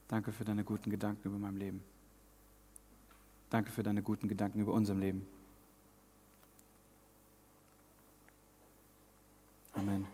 Danke 0.09 0.33
für 0.33 0.45
deine 0.45 0.65
guten 0.65 0.91
Gedanken 0.91 1.29
über 1.29 1.39
mein 1.39 1.57
Leben. 1.57 1.85
Danke 3.49 3.71
für 3.71 3.83
deine 3.83 4.03
guten 4.03 4.29
Gedanken 4.29 4.61
über 4.61 4.73
unserem 4.73 5.01
Leben. 5.01 5.27
Amen. 9.75 10.07